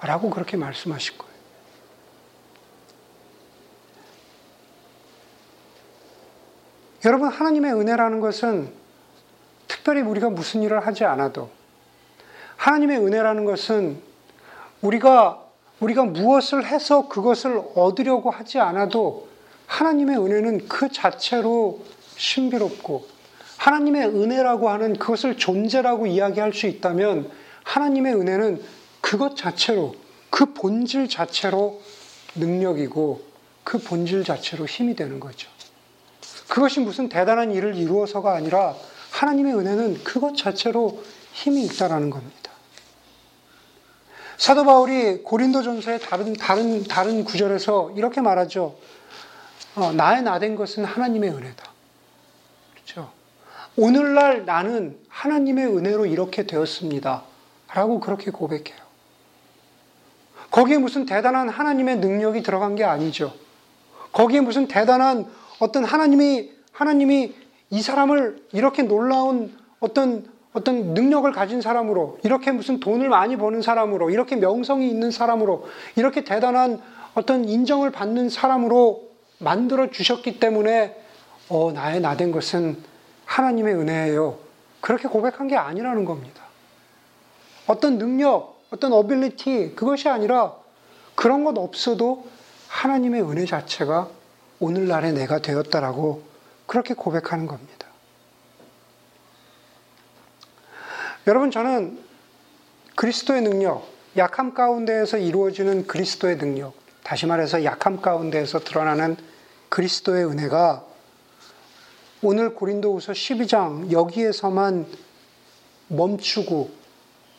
라고 0.00 0.30
그렇게 0.30 0.56
말씀하실 0.56 1.18
거예요. 1.18 1.34
여러분, 7.04 7.28
하나님의 7.28 7.72
은혜라는 7.72 8.20
것은 8.20 8.72
특별히 9.78 10.02
우리가 10.02 10.30
무슨 10.30 10.62
일을 10.62 10.86
하지 10.86 11.04
않아도 11.04 11.50
하나님의 12.56 12.98
은혜라는 12.98 13.44
것은 13.44 14.00
우리가 14.82 15.44
우리가 15.80 16.04
무엇을 16.04 16.66
해서 16.66 17.08
그것을 17.08 17.62
얻으려고 17.76 18.30
하지 18.30 18.58
않아도 18.58 19.28
하나님의 19.66 20.18
은혜는 20.18 20.68
그 20.68 20.90
자체로 20.90 21.84
신비롭고 22.16 23.06
하나님의 23.58 24.08
은혜라고 24.08 24.68
하는 24.68 24.98
그것을 24.98 25.36
존재라고 25.36 26.06
이야기할 26.06 26.52
수 26.52 26.66
있다면 26.66 27.30
하나님의 27.62 28.14
은혜는 28.14 28.62
그것 29.00 29.36
자체로 29.36 29.94
그 30.30 30.52
본질 30.54 31.08
자체로 31.08 31.80
능력이고 32.34 33.22
그 33.62 33.78
본질 33.78 34.24
자체로 34.24 34.66
힘이 34.66 34.96
되는 34.96 35.20
거죠. 35.20 35.48
그것이 36.48 36.80
무슨 36.80 37.08
대단한 37.08 37.52
일을 37.52 37.76
이루어서가 37.76 38.34
아니라 38.34 38.74
하나님의 39.18 39.54
은혜는 39.54 40.04
그것 40.04 40.36
자체로 40.36 41.02
힘이 41.32 41.64
있다라는 41.64 42.10
겁니다. 42.10 42.52
사도 44.36 44.64
바울이 44.64 45.22
고린도전서의 45.24 45.98
다른 46.00 46.32
다른 46.34 46.84
다른 46.84 47.24
구절에서 47.24 47.92
이렇게 47.96 48.20
말하죠. 48.20 48.76
어, 49.74 49.92
나의 49.92 50.22
나 50.22 50.38
된 50.38 50.54
것은 50.54 50.84
하나님의 50.84 51.30
은혜다. 51.30 51.64
그렇죠? 52.74 53.10
오늘날 53.76 54.44
나는 54.44 54.96
하나님의 55.08 55.66
은혜로 55.66 56.06
이렇게 56.06 56.46
되었습니다. 56.46 57.24
라고 57.74 57.98
그렇게 57.98 58.30
고백해요. 58.30 58.78
거기에 60.52 60.78
무슨 60.78 61.06
대단한 61.06 61.48
하나님의 61.48 61.96
능력이 61.96 62.44
들어간 62.44 62.76
게 62.76 62.84
아니죠. 62.84 63.34
거기에 64.12 64.40
무슨 64.40 64.68
대단한 64.68 65.26
어떤 65.58 65.84
하나님이 65.84 66.52
하나님이 66.72 67.34
이 67.70 67.82
사람을 67.82 68.44
이렇게 68.52 68.82
놀라운 68.82 69.56
어떤 69.80 70.26
어떤 70.54 70.94
능력을 70.94 71.30
가진 71.32 71.60
사람으로, 71.60 72.18
이렇게 72.24 72.50
무슨 72.50 72.80
돈을 72.80 73.08
많이 73.08 73.36
버는 73.36 73.62
사람으로, 73.62 74.10
이렇게 74.10 74.34
명성이 74.34 74.88
있는 74.88 75.10
사람으로, 75.10 75.68
이렇게 75.94 76.24
대단한 76.24 76.80
어떤 77.14 77.44
인정을 77.44 77.92
받는 77.92 78.30
사람으로 78.30 79.08
만들어 79.38 79.90
주셨기 79.90 80.40
때문에, 80.40 80.96
어, 81.48 81.70
나의 81.72 82.00
나 82.00 82.16
된 82.16 82.32
것은 82.32 82.82
하나님의 83.26 83.74
은혜예요. 83.74 84.38
그렇게 84.80 85.06
고백한 85.06 85.48
게 85.48 85.56
아니라는 85.56 86.04
겁니다. 86.04 86.42
어떤 87.66 87.98
능력, 87.98 88.58
어떤 88.72 88.92
어빌리티, 88.92 89.74
그것이 89.76 90.08
아니라 90.08 90.54
그런 91.14 91.44
것 91.44 91.56
없어도 91.58 92.26
하나님의 92.68 93.22
은혜 93.22 93.44
자체가 93.44 94.08
오늘날의 94.60 95.12
내가 95.12 95.40
되었다라고 95.40 96.22
그렇게 96.68 96.94
고백하는 96.94 97.48
겁니다. 97.48 97.88
여러분, 101.26 101.50
저는 101.50 101.98
그리스도의 102.94 103.42
능력, 103.42 103.88
약함 104.16 104.54
가운데에서 104.54 105.18
이루어지는 105.18 105.86
그리스도의 105.86 106.38
능력, 106.38 106.74
다시 107.02 107.26
말해서 107.26 107.64
약함 107.64 108.00
가운데에서 108.00 108.60
드러나는 108.60 109.16
그리스도의 109.68 110.26
은혜가 110.26 110.84
오늘 112.22 112.54
고린도후서 112.54 113.12
12장 113.12 113.90
여기에서만 113.92 114.86
멈추고 115.88 116.70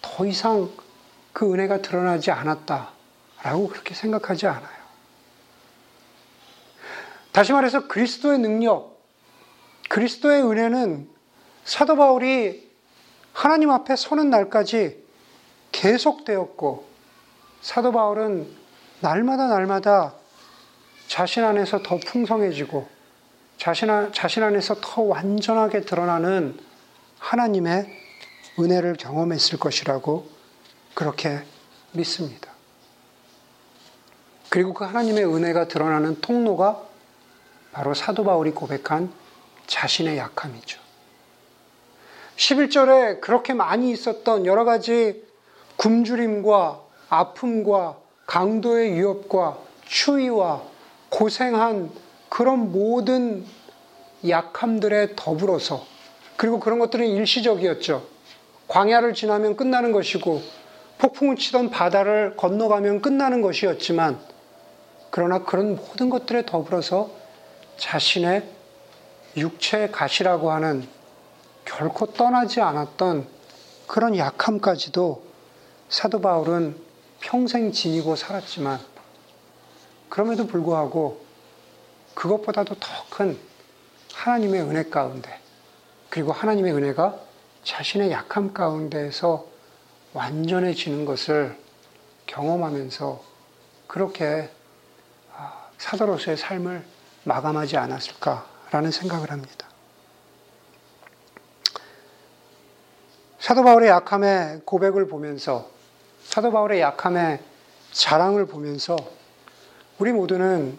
더 0.01 0.25
이상 0.25 0.69
그 1.33 1.53
은혜가 1.53 1.81
드러나지 1.81 2.31
않았다라고 2.31 3.67
그렇게 3.69 3.93
생각하지 3.93 4.47
않아요. 4.47 4.79
다시 7.31 7.53
말해서 7.53 7.87
그리스도의 7.87 8.39
능력, 8.39 8.98
그리스도의 9.89 10.43
은혜는 10.43 11.09
사도 11.65 11.95
바울이 11.95 12.69
하나님 13.33 13.71
앞에 13.71 13.95
서는 13.95 14.29
날까지 14.29 15.03
계속되었고 15.71 16.87
사도 17.61 17.91
바울은 17.91 18.47
날마다 19.01 19.47
날마다 19.47 20.13
자신 21.07 21.43
안에서 21.43 21.81
더 21.81 21.97
풍성해지고 21.97 22.87
자신, 23.57 23.89
안, 23.89 24.13
자신 24.13 24.43
안에서 24.43 24.75
더 24.79 25.01
완전하게 25.01 25.81
드러나는 25.81 26.57
하나님의 27.17 27.87
은혜를 28.59 28.95
경험했을 28.95 29.59
것이라고 29.59 30.29
그렇게 30.93 31.41
믿습니다. 31.91 32.51
그리고 34.49 34.73
그 34.73 34.85
하나님의 34.85 35.25
은혜가 35.25 35.67
드러나는 35.67 36.21
통로가 36.21 36.83
바로 37.71 37.93
사도 37.93 38.23
바울이 38.23 38.51
고백한 38.51 39.11
자신의 39.69 40.17
약함이죠. 40.17 40.79
11절에 42.35 43.21
그렇게 43.21 43.53
많이 43.53 43.91
있었던 43.91 44.45
여러 44.45 44.65
가지 44.65 45.23
굶주림과 45.77 46.81
아픔과 47.09 47.97
강도의 48.25 48.95
위협과 48.95 49.59
추위와 49.85 50.63
고생한 51.09 51.91
그런 52.29 52.71
모든 52.71 53.45
약함들에 54.27 55.15
더불어서 55.15 55.85
그리고 56.35 56.59
그런 56.59 56.79
것들은 56.79 57.05
일시적이었죠. 57.07 58.05
광야를 58.67 59.13
지나면 59.13 59.55
끝나는 59.55 59.91
것이고 59.91 60.41
폭풍을 60.97 61.35
치던 61.35 61.69
바다를 61.69 62.35
건너가면 62.37 63.01
끝나는 63.01 63.41
것이었지만 63.41 64.19
그러나 65.09 65.43
그런 65.43 65.75
모든 65.75 66.09
것들에 66.09 66.45
더불어서 66.45 67.09
자신의 67.77 68.58
육체의 69.37 69.91
가시라고 69.91 70.51
하는 70.51 70.87
결코 71.65 72.07
떠나지 72.13 72.61
않았던 72.61 73.27
그런 73.87 74.17
약함까지도 74.17 75.23
사도 75.89 76.21
바울은 76.21 76.79
평생 77.19 77.71
지니고 77.71 78.15
살았지만 78.15 78.79
그럼에도 80.09 80.47
불구하고 80.47 81.21
그것보다도 82.15 82.75
더 82.75 83.09
큰 83.09 83.37
하나님의 84.13 84.61
은혜 84.61 84.83
가운데 84.83 85.39
그리고 86.09 86.31
하나님의 86.31 86.73
은혜가 86.73 87.19
자신의 87.63 88.11
약함 88.11 88.53
가운데에서 88.53 89.45
완전해지는 90.13 91.05
것을 91.05 91.57
경험하면서 92.25 93.21
그렇게 93.87 94.49
아, 95.35 95.67
사도로서의 95.77 96.37
삶을 96.37 96.85
마감하지 97.25 97.77
않았을까 97.77 98.45
라는 98.71 98.91
생각을 98.91 99.31
합니다. 99.31 99.67
사도 103.39 103.63
바울의 103.63 103.89
약함의 103.89 104.61
고백을 104.65 105.07
보면서 105.07 105.69
사도 106.23 106.51
바울의 106.51 106.81
약함의 106.81 107.39
자랑을 107.91 108.45
보면서 108.45 108.95
우리 109.97 110.11
모두는 110.11 110.77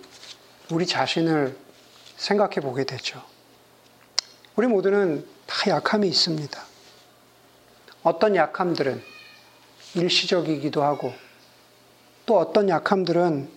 우리 0.70 0.86
자신을 0.86 1.56
생각해 2.16 2.56
보게 2.56 2.84
되죠. 2.84 3.22
우리 4.54 4.66
모두는 4.66 5.26
다 5.46 5.70
약함이 5.70 6.06
있습니다. 6.08 6.62
어떤 8.02 8.36
약함들은 8.36 9.02
일시적이기도 9.94 10.82
하고 10.82 11.12
또 12.26 12.38
어떤 12.38 12.68
약함들은 12.68 13.50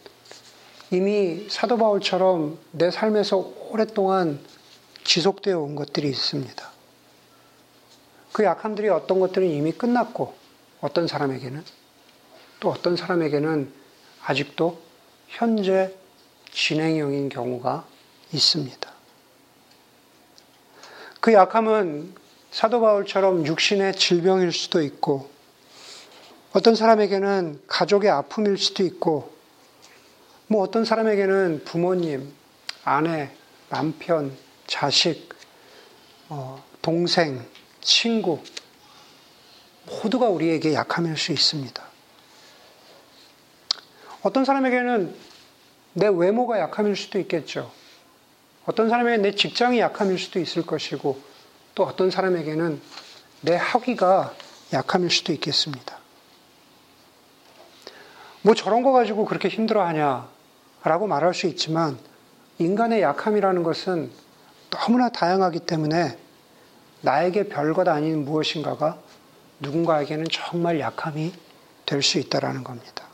이미 0.94 1.48
사도 1.50 1.78
바울처럼 1.78 2.60
내 2.70 2.92
삶에서 2.92 3.38
오랫동안 3.72 4.40
지속되어 5.04 5.60
온 5.60 5.74
것들이 5.74 6.08
있습니다. 6.08 6.70
그 8.32 8.44
약함들이 8.44 8.90
어떤 8.90 9.20
것들은 9.20 9.48
이미 9.48 9.72
끝났고 9.72 10.36
어떤 10.82 11.08
사람에게는 11.08 11.64
또 12.60 12.70
어떤 12.70 12.96
사람에게는 12.96 13.74
아직도 14.24 14.80
현재 15.30 15.96
진행형인 16.52 17.30
경우가 17.30 17.88
있습니다. 18.32 18.94
그 21.20 21.34
약함은 21.34 22.14
사도 22.52 22.82
바울처럼 22.82 23.48
육신의 23.48 23.96
질병일 23.96 24.52
수도 24.52 24.84
있고 24.84 25.28
어떤 26.52 26.76
사람에게는 26.76 27.64
가족의 27.66 28.12
아픔일 28.12 28.60
수도 28.60 28.84
있고, 28.84 29.33
뭐 30.48 30.62
어떤 30.62 30.86
사람에게는 30.86 31.64
부모님, 31.66 32.32
아내, 32.84 33.32
남편, 33.70 34.36
자식, 34.68 35.30
어, 36.30 36.64
동생, 36.82 37.46
친구, 37.82 38.40
모두가 39.86 40.28
우리에게 40.30 40.74
약함일 40.74 41.18
수 41.18 41.32
있습니다. 41.32 41.84
어떤 44.22 44.46
사람에게는 44.46 45.16
내 45.94 46.08
외모가 46.08 46.60
약함일 46.60 46.96
수도 46.96 47.20
있겠죠. 47.20 47.72
어떤 48.66 48.90
사람에게는 48.90 49.22
내 49.24 49.36
직장이 49.36 49.80
약함일 49.80 50.18
수도 50.18 50.40
있을 50.40 50.66
것이고, 50.66 51.22
또 51.76 51.84
어떤 51.84 52.12
사람에게는 52.12 52.82
내 53.42 53.56
학위가 53.56 54.34
약함일 54.72 55.10
수도 55.12 55.34
있겠습니다. 55.34 55.98
뭐 58.42 58.56
저런 58.56 58.84
거 58.84 58.92
가지고 58.92 59.26
그렇게 59.26 59.48
힘들어 59.50 59.86
하냐? 59.88 60.33
라고 60.84 61.08
말할 61.08 61.34
수 61.34 61.48
있지만, 61.48 61.98
인간의 62.60 63.02
약함이라는 63.02 63.64
것은 63.64 64.12
너무나 64.70 65.10
다양하기 65.10 65.60
때문에 65.60 66.18
나에게 67.02 67.50
별것 67.50 67.88
아닌 67.88 68.26
무엇인가가 68.26 68.98
누군가에게는 69.60 70.26
정말 70.32 70.80
약함이 70.80 71.34
될 71.86 72.02
수 72.02 72.18
있다라는 72.18 72.64
겁니다. 72.64 73.06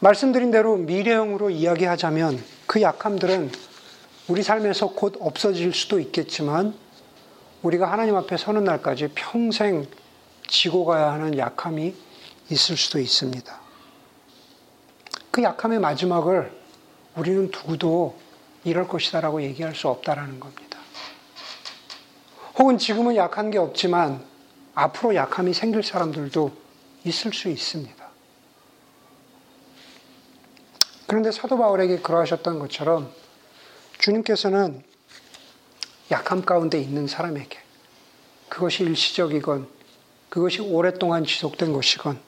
말씀드린 0.00 0.50
대로 0.50 0.76
미래형으로 0.76 1.50
이야기하자면 1.50 2.42
그 2.66 2.82
약함들은 2.82 3.50
우리 4.28 4.42
삶에서 4.42 4.88
곧 4.88 5.16
없어질 5.20 5.72
수도 5.72 5.98
있겠지만 5.98 6.74
우리가 7.62 7.90
하나님 7.90 8.16
앞에 8.16 8.36
서는 8.36 8.64
날까지 8.64 9.12
평생 9.14 9.86
지고 10.46 10.84
가야 10.84 11.12
하는 11.12 11.38
약함이 11.38 11.94
있을 12.50 12.76
수도 12.76 12.98
있습니다. 12.98 13.63
그 15.34 15.42
약함의 15.42 15.80
마지막을 15.80 16.56
우리는 17.16 17.50
누구도 17.50 18.16
이럴 18.62 18.86
것이다라고 18.86 19.42
얘기할 19.42 19.74
수 19.74 19.88
없다라는 19.88 20.38
겁니다. 20.38 20.78
혹은 22.56 22.78
지금은 22.78 23.16
약한 23.16 23.50
게 23.50 23.58
없지만 23.58 24.24
앞으로 24.76 25.16
약함이 25.16 25.52
생길 25.52 25.82
사람들도 25.82 26.52
있을 27.02 27.32
수 27.32 27.48
있습니다. 27.48 28.08
그런데 31.08 31.32
사도 31.32 31.58
바울에게 31.58 31.98
그러하셨던 31.98 32.60
것처럼 32.60 33.12
주님께서는 33.98 34.84
약함 36.12 36.44
가운데 36.44 36.80
있는 36.80 37.08
사람에게 37.08 37.58
그것이 38.48 38.84
일시적이건 38.84 39.66
그것이 40.28 40.60
오랫동안 40.60 41.24
지속된 41.24 41.72
것이건 41.72 42.20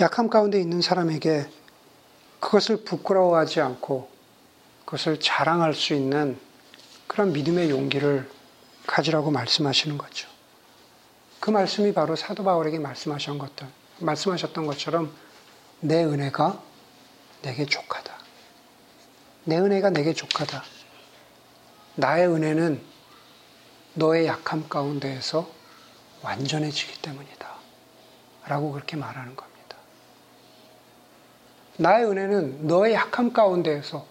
약함 0.00 0.28
가운데 0.28 0.60
있는 0.60 0.82
사람에게 0.82 1.61
그것을 2.42 2.78
부끄러워하지 2.78 3.60
않고 3.60 4.10
그것을 4.84 5.20
자랑할 5.20 5.74
수 5.74 5.94
있는 5.94 6.36
그런 7.06 7.32
믿음의 7.32 7.70
용기를 7.70 8.28
가지라고 8.84 9.30
말씀하시는 9.30 9.96
거죠. 9.96 10.28
그 11.38 11.50
말씀이 11.50 11.94
바로 11.94 12.16
사도 12.16 12.42
바울에게 12.42 12.80
말씀하신 12.80 13.38
것들, 13.38 13.68
말씀하셨던 14.00 14.66
것처럼 14.66 15.14
내 15.80 16.04
은혜가 16.04 16.60
내게 17.42 17.64
족하다. 17.64 18.12
내 19.44 19.58
은혜가 19.58 19.90
내게 19.90 20.12
족하다. 20.12 20.64
나의 21.94 22.26
은혜는 22.26 22.82
너의 23.94 24.26
약함 24.26 24.68
가운데에서 24.68 25.48
완전해지기 26.22 27.02
때문이다. 27.02 27.48
라고 28.46 28.72
그렇게 28.72 28.96
말하는 28.96 29.36
겁니다. 29.36 29.51
나의 31.76 32.04
은혜는 32.06 32.66
너의 32.66 32.94
약함 32.94 33.32
가운데에서 33.32 34.06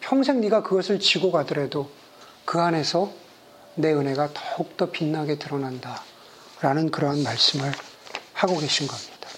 평생 0.00 0.40
네가 0.40 0.62
그것을 0.62 1.00
지고 1.00 1.32
가더라도 1.32 1.90
그 2.44 2.60
안에서 2.60 3.12
내 3.74 3.92
은혜가 3.92 4.30
더욱더 4.34 4.90
빛나게 4.90 5.38
드러난다. 5.38 6.02
라는 6.60 6.90
그러한 6.90 7.22
말씀을 7.22 7.70
하고 8.32 8.58
계신 8.58 8.86
겁니다. 8.88 9.28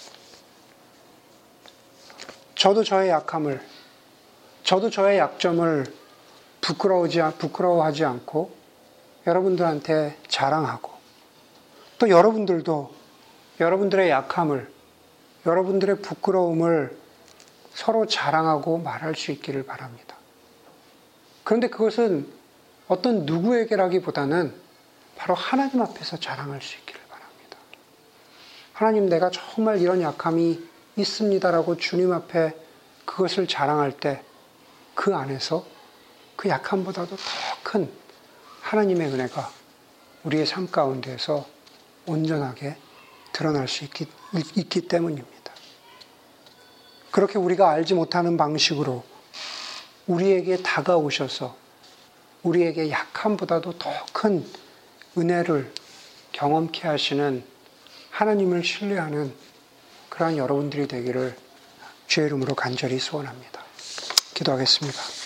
저도 2.55 2.83
저의 2.83 3.09
약함을, 3.09 3.61
저도 4.63 4.89
저의 4.89 5.19
약점을 5.19 5.85
부끄러우지, 6.61 7.21
부끄러워하지 7.37 8.05
않고 8.05 8.51
여러분들한테 9.27 10.17
자랑하고 10.27 10.91
또 11.99 12.09
여러분들도 12.09 12.93
여러분들의 13.59 14.09
약함을, 14.09 14.71
여러분들의 15.45 16.01
부끄러움을 16.01 17.00
서로 17.73 18.05
자랑하고 18.05 18.77
말할 18.79 19.15
수 19.15 19.31
있기를 19.31 19.63
바랍니다. 19.65 20.15
그런데 21.43 21.69
그것은 21.69 22.27
어떤 22.87 23.25
누구에게라기보다는 23.25 24.53
바로 25.15 25.33
하나님 25.33 25.81
앞에서 25.81 26.17
자랑할 26.17 26.61
수 26.61 26.77
있기를 26.77 27.01
바랍니다. 27.09 27.57
하나님 28.73 29.07
내가 29.07 29.29
정말 29.31 29.79
이런 29.79 30.01
약함이 30.01 30.59
있습니다라고 30.97 31.77
주님 31.77 32.11
앞에 32.11 32.55
그것을 33.05 33.47
자랑할 33.47 33.91
때 33.97 34.21
그 34.95 35.15
안에서 35.15 35.65
그 36.35 36.49
약함보다도 36.49 37.15
더 37.15 37.21
큰 37.63 37.91
하나님의 38.61 39.07
은혜가 39.07 39.49
우리의 40.23 40.45
삶 40.45 40.69
가운데서 40.69 41.47
온전하게 42.05 42.75
드러날 43.33 43.67
수 43.67 43.83
있기, 43.85 44.05
있기 44.55 44.87
때문입니다. 44.87 45.40
그렇게 47.11 47.37
우리가 47.37 47.69
알지 47.69 47.93
못하는 47.93 48.37
방식으로 48.37 49.03
우리에게 50.07 50.57
다가오셔서 50.57 51.55
우리에게 52.43 52.89
약함보다도 52.89 53.77
더 53.77 53.91
큰 54.13 54.45
은혜를 55.17 55.73
경험케 56.31 56.87
하시는 56.87 57.43
하나님을 58.11 58.63
신뢰하는 58.63 59.33
그러한 60.09 60.37
여러분들이 60.37 60.87
되기를 60.87 61.35
주의 62.07 62.27
이름으로 62.27 62.55
간절히 62.55 62.99
소원합니다. 62.99 63.61
기도하겠습니다. 64.35 65.20